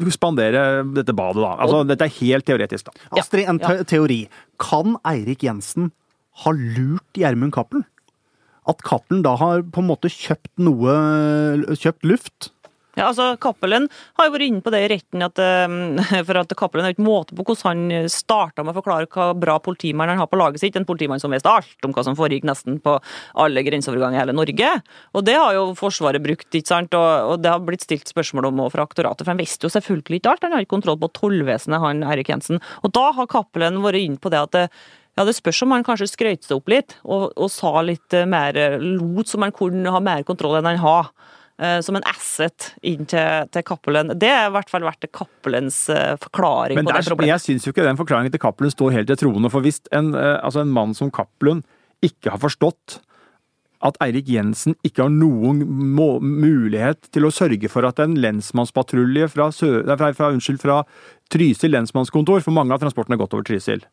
[0.08, 1.56] eh, spandere dette badet, da.
[1.64, 2.92] Altså, dette er helt teoretisk, da.
[3.16, 4.28] Ja, Astrid, en te teori.
[4.60, 5.92] Kan Eirik Jensen
[6.44, 7.86] ha lurt Gjermund Cappelen?
[8.68, 10.92] At Cappelen da har på en måte kjøpt noe
[11.80, 12.50] Kjøpt luft?
[12.98, 13.86] Ja, altså Cappelen
[14.18, 17.06] har jo vært inne på det i retten, at, eh, for at Cappelen har ikke
[17.06, 20.64] måte på hvordan han starta med å forklare hva bra politimann han har på laget
[20.64, 20.80] sitt.
[20.80, 22.98] En politimann som visste alt om hva som foregikk nesten på
[23.38, 24.74] alle grenseoverganger i hele Norge.
[25.14, 26.96] Og det har jo Forsvaret brukt, ikke sant.
[26.98, 30.22] Og, og det har blitt stilt spørsmål om fra aktoratet, for han visste jo selvfølgelig
[30.22, 30.48] ikke alt.
[30.48, 32.64] Han har ikke kontroll på tollvesenet, han Erik Jensen.
[32.82, 34.70] Og da har Cappelen vært inne på det at det,
[35.18, 38.28] ja, Det spørs om han kanskje skrøt seg opp litt og, og sa litt eh,
[38.30, 41.10] mer eh, Lot som han kunne ha mer kontroll enn han har.
[41.60, 44.14] Eh, Som en asset inn til, til Cappelen.
[44.20, 47.34] Det har i hvert fall vært Cappelens eh, forklaring Men på det problemet.
[47.36, 49.52] jeg syns jo ikke den forklaringen til Cappelen står helt til troende.
[49.54, 51.64] For hvis en, eh, altså en mann som Cappelen
[52.06, 53.02] ikke har forstått
[53.86, 59.52] at Eirik Jensen ikke har noen mulighet til å sørge for at en lensmannspatrulje fra,
[59.54, 60.80] fra, fra, unnskyld, fra
[61.30, 63.84] Trysil lensmannskontor, for mange av transportene har gått over Trysil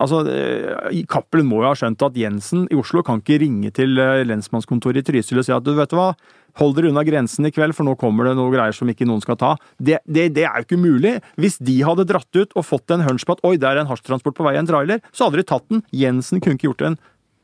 [0.00, 3.98] Altså, eh, Cappelen må jo ha skjønt at Jensen i Oslo kan ikke ringe til
[4.00, 6.12] eh, lensmannskontoret i Trysil og si at du vet hva,
[6.60, 9.22] hold dere unna grensen i kveld, for nå kommer det noen greier som ikke noen
[9.24, 9.52] skal ta.
[9.76, 11.14] Det, det, det er jo ikke mulig.
[11.40, 13.90] Hvis de hadde dratt ut og fått en hunch på at oi, det er en
[13.90, 15.84] hasjtransport på vei i en trailer, så hadde de tatt den.
[15.96, 16.98] Jensen kunne ikke gjort en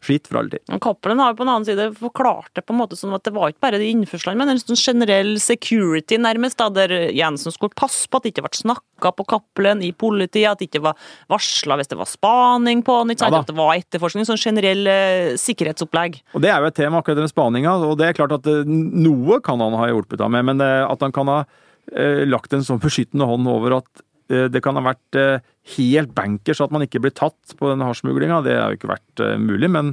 [0.05, 0.63] skitt for all tid.
[0.69, 3.25] Men Cappelen har jo på en annen side forklart det på en måte sånn at
[3.27, 7.55] det var ikke bare de innførslene, men en sånn generell security, nærmest, da, der Jensen
[7.55, 10.85] skulle passe på at det ikke ble snakka på Cappelen i politiet, at det ikke
[10.89, 13.27] var varsla hvis det var spaning på han, ikke?
[13.29, 16.21] Ja at det var etterforskning, sånn generell eh, sikkerhetsopplegg.
[16.35, 18.49] Og Det er jo et tema akkurat den med spaninga, og det er klart at
[18.51, 21.39] eh, noe kan han ha hjulpet ham med, men eh, at han kan ha
[21.93, 25.41] eh, lagt en sånn beskyttende hånd over at det kan ha vært eh,
[25.76, 28.45] helt bankers at man ikke blir tatt på denne hasjsmuglinga.
[28.47, 29.93] Det har jo ikke vært eh, mulig, men,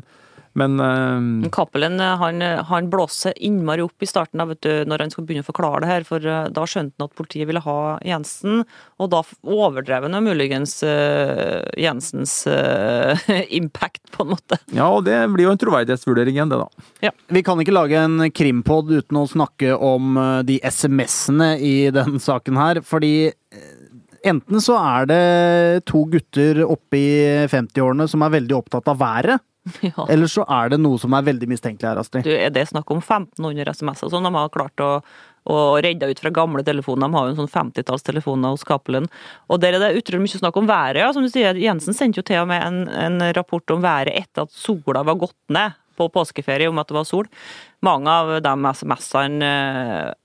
[0.56, 5.14] men uh, Cappelen han, han blåser innmari opp i starten da, vet du, når han
[5.14, 7.80] skulle begynne å forklare det her, for eh, da skjønte han at politiet ville ha
[8.08, 8.64] Jensen,
[9.00, 13.28] og da overdrev han muligens uh, Jensens uh,
[13.60, 14.60] impact, på en måte.
[14.72, 16.86] ja, og det blir jo en troverdighetsvurdering igjen, det da.
[17.10, 17.12] Ja.
[17.28, 22.20] Vi kan ikke lage en krimpod uten å snakke om eh, de SMS-ene i den
[22.22, 23.75] saken her, fordi eh,
[24.28, 25.20] enten så er det
[25.90, 27.12] to gutter oppe i
[27.52, 29.44] 50-årene som er veldig opptatt av været,
[29.82, 30.06] Ja.
[30.14, 32.26] eller så er det noe som er veldig mistenkelig her, Astrid.
[32.28, 34.90] Du, er det snakk om 1500 SMS-er som de har klart å,
[35.50, 37.08] å redde ut fra gamle telefoner?
[37.08, 39.08] De har jo en sånn 50-tallstelefoner hos Cappelen.
[39.50, 41.10] Og der er det utrolig mye snakk om været, ja.
[41.18, 44.46] Som du sier, Jensen sendte jo til og med en, en rapport om været etter
[44.46, 47.30] at sola var gått ned på påskeferie om at det var sol.
[47.86, 49.52] Mange av de SMS-ene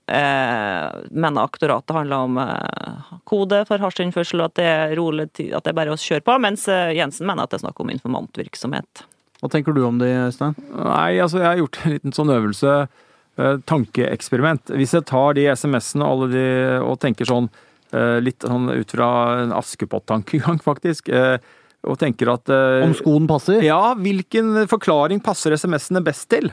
[0.07, 5.53] eh, mener aktoratet handler om eh, kode for hasjinnførsel, og at det er rolig tid,
[5.55, 7.81] at det er bare å kjøre på, mens eh, Jensen mener at det er snakk
[7.83, 9.05] om informantvirksomhet.
[9.41, 10.53] Hva tenker du om det, Øystein?
[10.77, 12.75] Nei, altså jeg har gjort en liten sånn øvelse,
[13.41, 14.73] eh, tankeeksperiment.
[14.77, 16.45] Hvis jeg tar de SMS-ene og, alle de,
[16.85, 17.49] og tenker sånn
[17.89, 19.09] eh, litt sånn ut fra
[19.41, 21.39] en Askepott-tankegang, faktisk, eh,
[21.87, 23.61] og tenker at eh, Om skoen passer?
[23.65, 26.51] Ja, hvilken forklaring passer SMS-ene best til?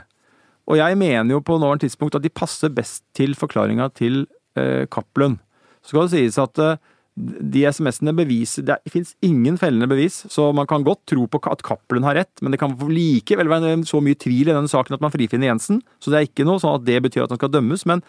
[0.68, 4.26] Og jeg mener jo på nåværende tidspunkt at de passer best til forklaringa til
[4.58, 5.38] eh, Cappelen.
[5.82, 6.80] Så skal det sies at eh,
[7.18, 11.64] de SMS-ene beviser Det fins ingen fellende bevis, så man kan godt tro på at
[11.66, 15.02] Cappelen har rett, men det kan likevel være så mye tvil i denne saken at
[15.02, 15.82] man frifinner Jensen.
[15.98, 17.84] Så det er ikke noe sånn at det betyr at han skal dømmes.
[17.90, 18.04] Men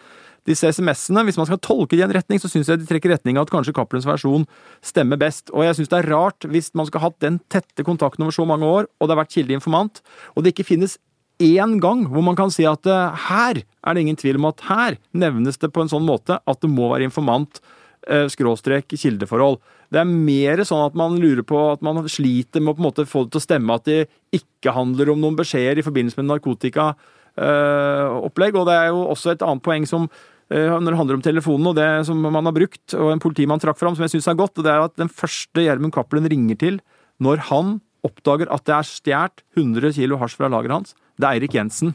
[0.48, 3.12] disse SMS-ene, hvis man skal tolke de i en retning, så syns jeg de trekker
[3.12, 4.46] retning av at kanskje Cappelens versjon
[4.84, 5.52] stemmer best.
[5.52, 8.36] Og jeg syns det er rart, hvis man skal ha hatt den tette kontakten over
[8.36, 10.02] så mange år, og det har vært kildeinformant,
[10.34, 10.96] og det ikke finnes
[11.40, 14.60] én gang hvor man kan si at uh, her er det ingen tvil om at
[14.68, 17.52] her nevnes det på en sånn måte at det må være informant
[18.10, 19.56] uh, skråstrek kildeforhold.
[19.90, 22.88] Det er mer sånn at man lurer på at man sliter med å på en
[22.90, 24.00] måte få det til å stemme at det
[24.36, 28.54] ikke handler om noen beskjeder i forbindelse med narkotikaopplegg.
[28.54, 30.02] og det er jo også et annet poeng som
[30.50, 33.78] når det handler om telefonen og det som man har brukt, og en politimann trakk
[33.78, 36.58] fram, som jeg syns er godt, og det er at den første Gjermund Cappelen ringer
[36.58, 36.80] til
[37.22, 37.76] når han
[38.06, 41.94] oppdager at det er stjålet 100 kilo hasj fra lageret hans, det er Eirik Jensen.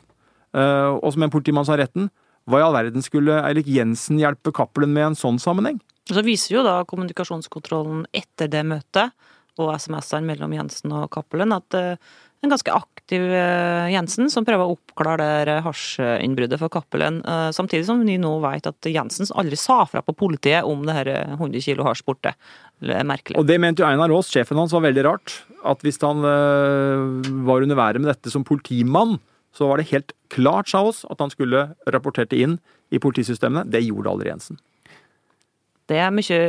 [0.55, 2.07] Uh, og som en politimann sa retten,
[2.45, 5.81] hva i all verden skulle Eirik Jensen hjelpe Cappelen med i en sånn sammenheng?
[6.05, 9.15] Så viser jo da kommunikasjonskontrollen etter det møtet
[9.57, 11.97] og SMS-ene mellom Jensen og Cappelen at uh,
[12.45, 17.19] en ganske aktiv uh, Jensen som prøver å oppklare det hasjinnbruddet for Cappelen,
[17.55, 21.11] samtidig som vi nå vet at Jensen aldri sa fra på politiet om det her
[21.35, 22.33] 100 kilo hasj borte.
[22.79, 23.37] Det er merkelig.
[23.39, 25.35] Og det mente jo Einar Aas, sjefen hans, var veldig rart.
[25.67, 29.17] At hvis han var under været med dette som politimann,
[29.55, 32.57] så var det helt klart, sa oss, at han skulle rapportert det inn
[32.93, 33.65] i politisystemene.
[33.71, 34.59] Det gjorde aldri Jensen.
[35.85, 36.39] Det er mye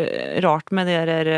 [0.45, 1.31] rart med de der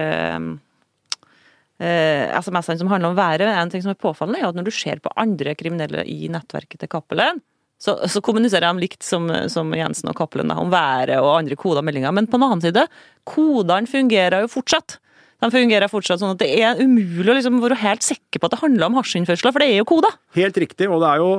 [1.83, 3.47] eh, SMS-ene som handler om været.
[3.49, 6.83] En ting som er påfallende, er at når du ser på andre kriminelle i nettverket
[6.83, 7.43] til Cappelen,
[7.79, 11.79] så, så, kommuniserer de likt som, som Jensen og Cappelen om været og andre koder
[11.79, 12.15] og meldinger.
[12.15, 12.89] Men på den annen side,
[13.29, 14.99] kodene fungerer jo fortsatt.
[15.39, 18.57] De fungerer fortsatt sånn at det er umulig å liksom være helt sikker på at
[18.57, 20.17] det handler om hasjinnførsler, for det er jo koder.
[20.35, 21.31] Helt riktig, og det er jo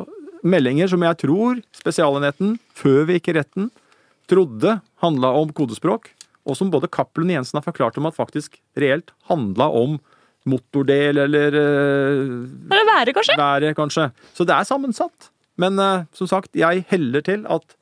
[0.48, 3.68] meldinger som jeg tror Spesialenheten, før vi gikk i retten,
[4.32, 6.14] trodde handla om kodespråk,
[6.48, 10.00] og som både Cappelen og Jensen har forklart om at faktisk reelt handla om
[10.50, 13.38] motordel eller Eller været, kanskje?
[13.40, 14.10] Været, kanskje.
[14.34, 15.32] Så det er sammensatt.
[15.60, 17.76] Men uh, som sagt, jeg heller til at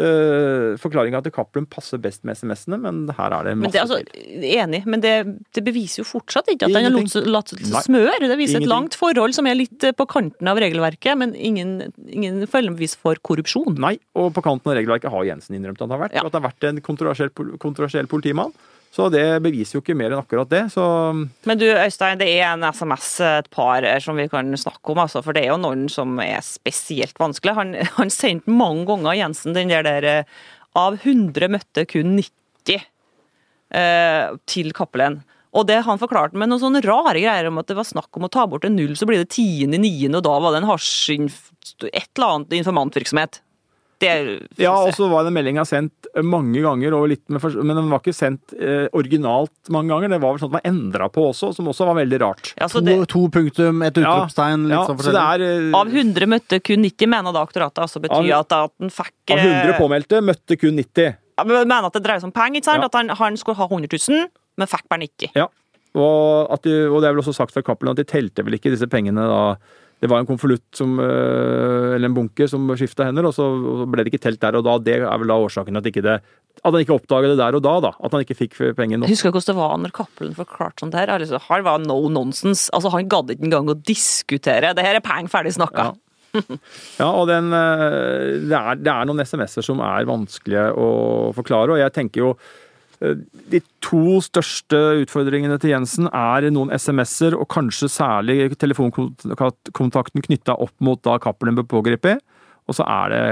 [0.00, 3.82] uh, forklaringa til Cappelen passer best med SMS-ene, men her er det masse men det,
[3.82, 3.98] altså,
[4.62, 5.12] Enig, men det,
[5.52, 7.28] det, beviser jo fortsatt ikke at den har Ingenting.
[7.32, 8.16] latt seg smøre.
[8.22, 8.64] Det viser Ingenting.
[8.64, 12.96] et langt forhold som er litt eh, på kanten av regelverket, men ingen, ingen følgebevis
[13.00, 13.76] for korrupsjon.
[13.82, 16.24] Nei, og på kanten av regelverket har Jensen innrømt at han har vært, Ja.
[16.26, 18.56] at det har vært en kontroversiell, kontroversiell politimann.
[18.92, 20.66] Så det beviser jo ikke mer enn akkurat det.
[20.74, 20.84] Så
[21.48, 25.22] Men du Øystein, det er en SMS, et par som vi kan snakke om, altså,
[25.24, 27.56] for det er jo noen som er spesielt vanskelig.
[27.56, 30.40] Han, han sendte mange ganger Jensen den der, der eh,
[30.76, 32.78] Av 100 møtte kun 90
[33.76, 35.18] eh, til Cappelen.
[35.52, 38.24] Og det han forklarte med noen sånne rare greier om at det var snakk om
[38.24, 40.70] å ta bort en null, så blir det tiende, niende, og da var det en
[40.70, 41.18] hasj...
[41.92, 43.42] Et eller annet informantvirksomhet.
[44.02, 44.12] Det
[44.60, 48.02] Ja, og så var den meldinga sendt mange ganger, og litt med, men den var
[48.02, 50.12] ikke sendt eh, originalt mange ganger.
[50.12, 52.52] Det var vel sånn at den var endra på også, som også var veldig rart.
[52.58, 55.48] ja, så To, det, to punktum, et utropstegn, litt ja, sånn så det forskjellig.
[55.48, 57.82] er eh, Av 100 møtte kun 90, mener da aktoratet.
[57.86, 61.16] Altså betyr Av- at, at den fikk Av 100 eh, påmeldte møtte kun 90.
[61.38, 62.82] Ja, men mener at det dreier seg om penger, ikke sant?
[62.84, 62.90] Ja.
[62.90, 64.26] At han, han skulle ha 100 000,
[64.60, 65.32] men fikk bare 90.
[65.38, 65.46] Ja.
[65.92, 68.56] Og, at de, og det er vel også sagt fra Cappelen at de telte vel
[68.56, 69.40] ikke disse pengene da
[70.02, 73.46] det var en konvolutt som øh, Eller en bunke som skifta hender, og så,
[73.86, 74.76] ble det ikke telt der og da.
[74.82, 76.16] Det er vel da årsaken at, ikke det,
[76.58, 77.92] at han ikke oppdaga det der og da, da.
[78.02, 79.06] At han ikke fikk pengene.
[79.06, 81.12] Jeg husker hvordan det var når Cappelen forklarte sånt her.
[81.14, 82.66] Altså, her var no nonsense.
[82.74, 84.74] Altså, han gadd ikke engang å diskutere.
[84.74, 85.92] Det her er peng ferdig snakka.
[85.92, 85.98] Ja.
[86.96, 90.86] Ja, og den, øh, det, er, det er noen SMS-er som er vanskelige å
[91.36, 92.30] forklare, og jeg tenker jo
[93.52, 100.74] de to største utfordringene til Jensen er noen SMS-er, og kanskje særlig telefonkontakten knytta opp
[100.84, 102.22] mot da Cappelen ble pågrepet.
[102.70, 103.22] Og så er det,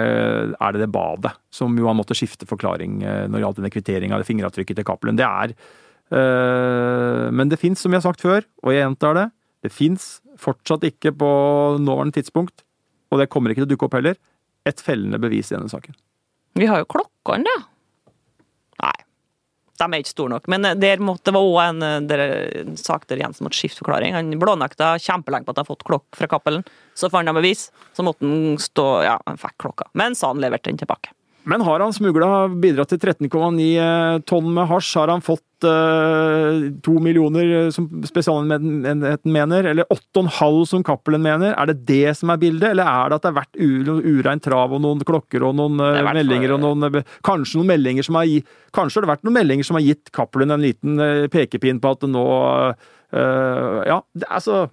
[0.59, 3.71] er det det badet, som jo han måtte skifte forklaring øh, når det gjaldt denne
[3.71, 5.21] kvitteringa, det fingeravtrykket til Cappelen.
[5.21, 5.55] Det er
[6.19, 9.29] øh, Men det fins, som jeg har sagt før, og jeg gjentar det,
[9.63, 11.31] det fins fortsatt ikke på
[11.79, 12.65] nåværende tidspunkt
[13.11, 14.19] og det kommer ikke til å dukke opp heller,
[14.69, 15.97] et fellende bevis i denne saken.
[16.59, 17.67] Vi har jo klokkene, da.
[19.81, 20.49] De er ikke store nok.
[20.53, 23.85] Men eh, der måtte, det var òg en, eh, en sak der Jensen måtte skifte
[23.85, 24.17] forklaring.
[24.17, 26.67] Han blånekta kjempelenge på at han har fått klokk fra Cappelen.
[26.99, 29.89] Så fant han bevis, så måtte han stå Ja, han fikk klokka.
[29.97, 31.15] Men sa han leverte den tilbake.
[31.51, 34.91] Men har han smugla bidratt til 13,9 tonn med hasj?
[35.01, 39.67] Har han fått eh, to millioner, som Spesialenheten mener?
[39.73, 41.57] Eller 8,5 som Cappelen mener?
[41.57, 44.77] Er det det som er bildet, eller er det at det har vært ureint trav
[44.77, 48.31] og noen klokker og noen eh, meldinger og noen eh, Kanskje noen meldinger som har
[48.31, 51.83] gitt Kanskje har det vært noen meldinger som har gitt Cappelen en liten eh, pekepinn
[51.83, 52.27] på at det nå
[52.71, 54.69] eh, Ja, det, altså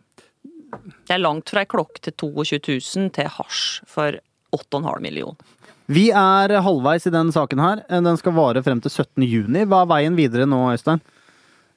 [0.78, 4.22] Det er langt fra ei klokk til 22 000 til hasj for
[4.56, 5.57] 8,5 millioner.
[5.88, 7.82] Vi er halvveis i den saken her.
[7.88, 9.24] Den skal vare frem til 17.
[9.24, 9.64] juni.
[9.64, 11.00] Hva er veien videre nå, Øystein?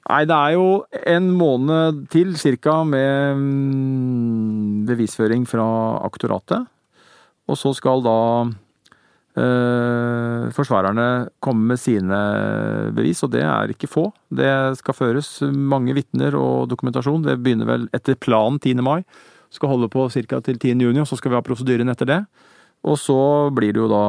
[0.09, 0.65] Nei, det er jo
[1.07, 5.67] en måned til cirka med mm, bevisføring fra
[6.03, 6.67] aktoratet.
[7.47, 8.17] Og så skal da
[9.39, 11.07] eh, forsvarerne
[11.39, 12.21] komme med sine
[12.97, 14.09] bevis, og det er ikke få.
[14.27, 14.51] Det
[14.81, 17.23] skal føres mange vitner og dokumentasjon.
[17.29, 18.81] Det begynner vel etter planen 10.
[18.83, 19.05] mai.
[19.51, 20.41] Skal holde på ca.
[20.43, 20.81] til 10.
[20.83, 22.23] juni, og så skal vi ha prosedyren etter det.
[22.81, 23.15] Og så
[23.53, 24.05] blir det jo da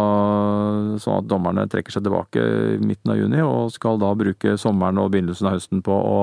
[1.03, 5.01] sånn at dommerne trekker seg tilbake i midten av juni, og skal da bruke sommeren
[5.03, 6.19] og begynnelsen av høsten på å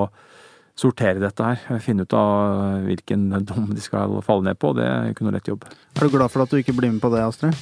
[0.80, 1.80] sortere dette her.
[1.84, 4.74] Finne ut av hvilken dom de skal falle ned på.
[4.78, 5.68] Det er ikke noe lett jobb.
[5.70, 7.54] Er du glad for at du ikke blir med på det, Astrid?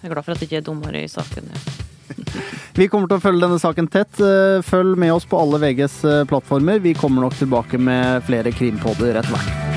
[0.00, 1.52] Jeg er glad for at det ikke er dommer i saken.
[1.52, 1.80] Ja.
[2.78, 4.24] Vi kommer til å følge denne saken tett.
[4.64, 6.00] Følg med oss på alle VGs
[6.32, 6.80] plattformer.
[6.84, 9.73] Vi kommer nok tilbake med flere krimpodder etter hvert.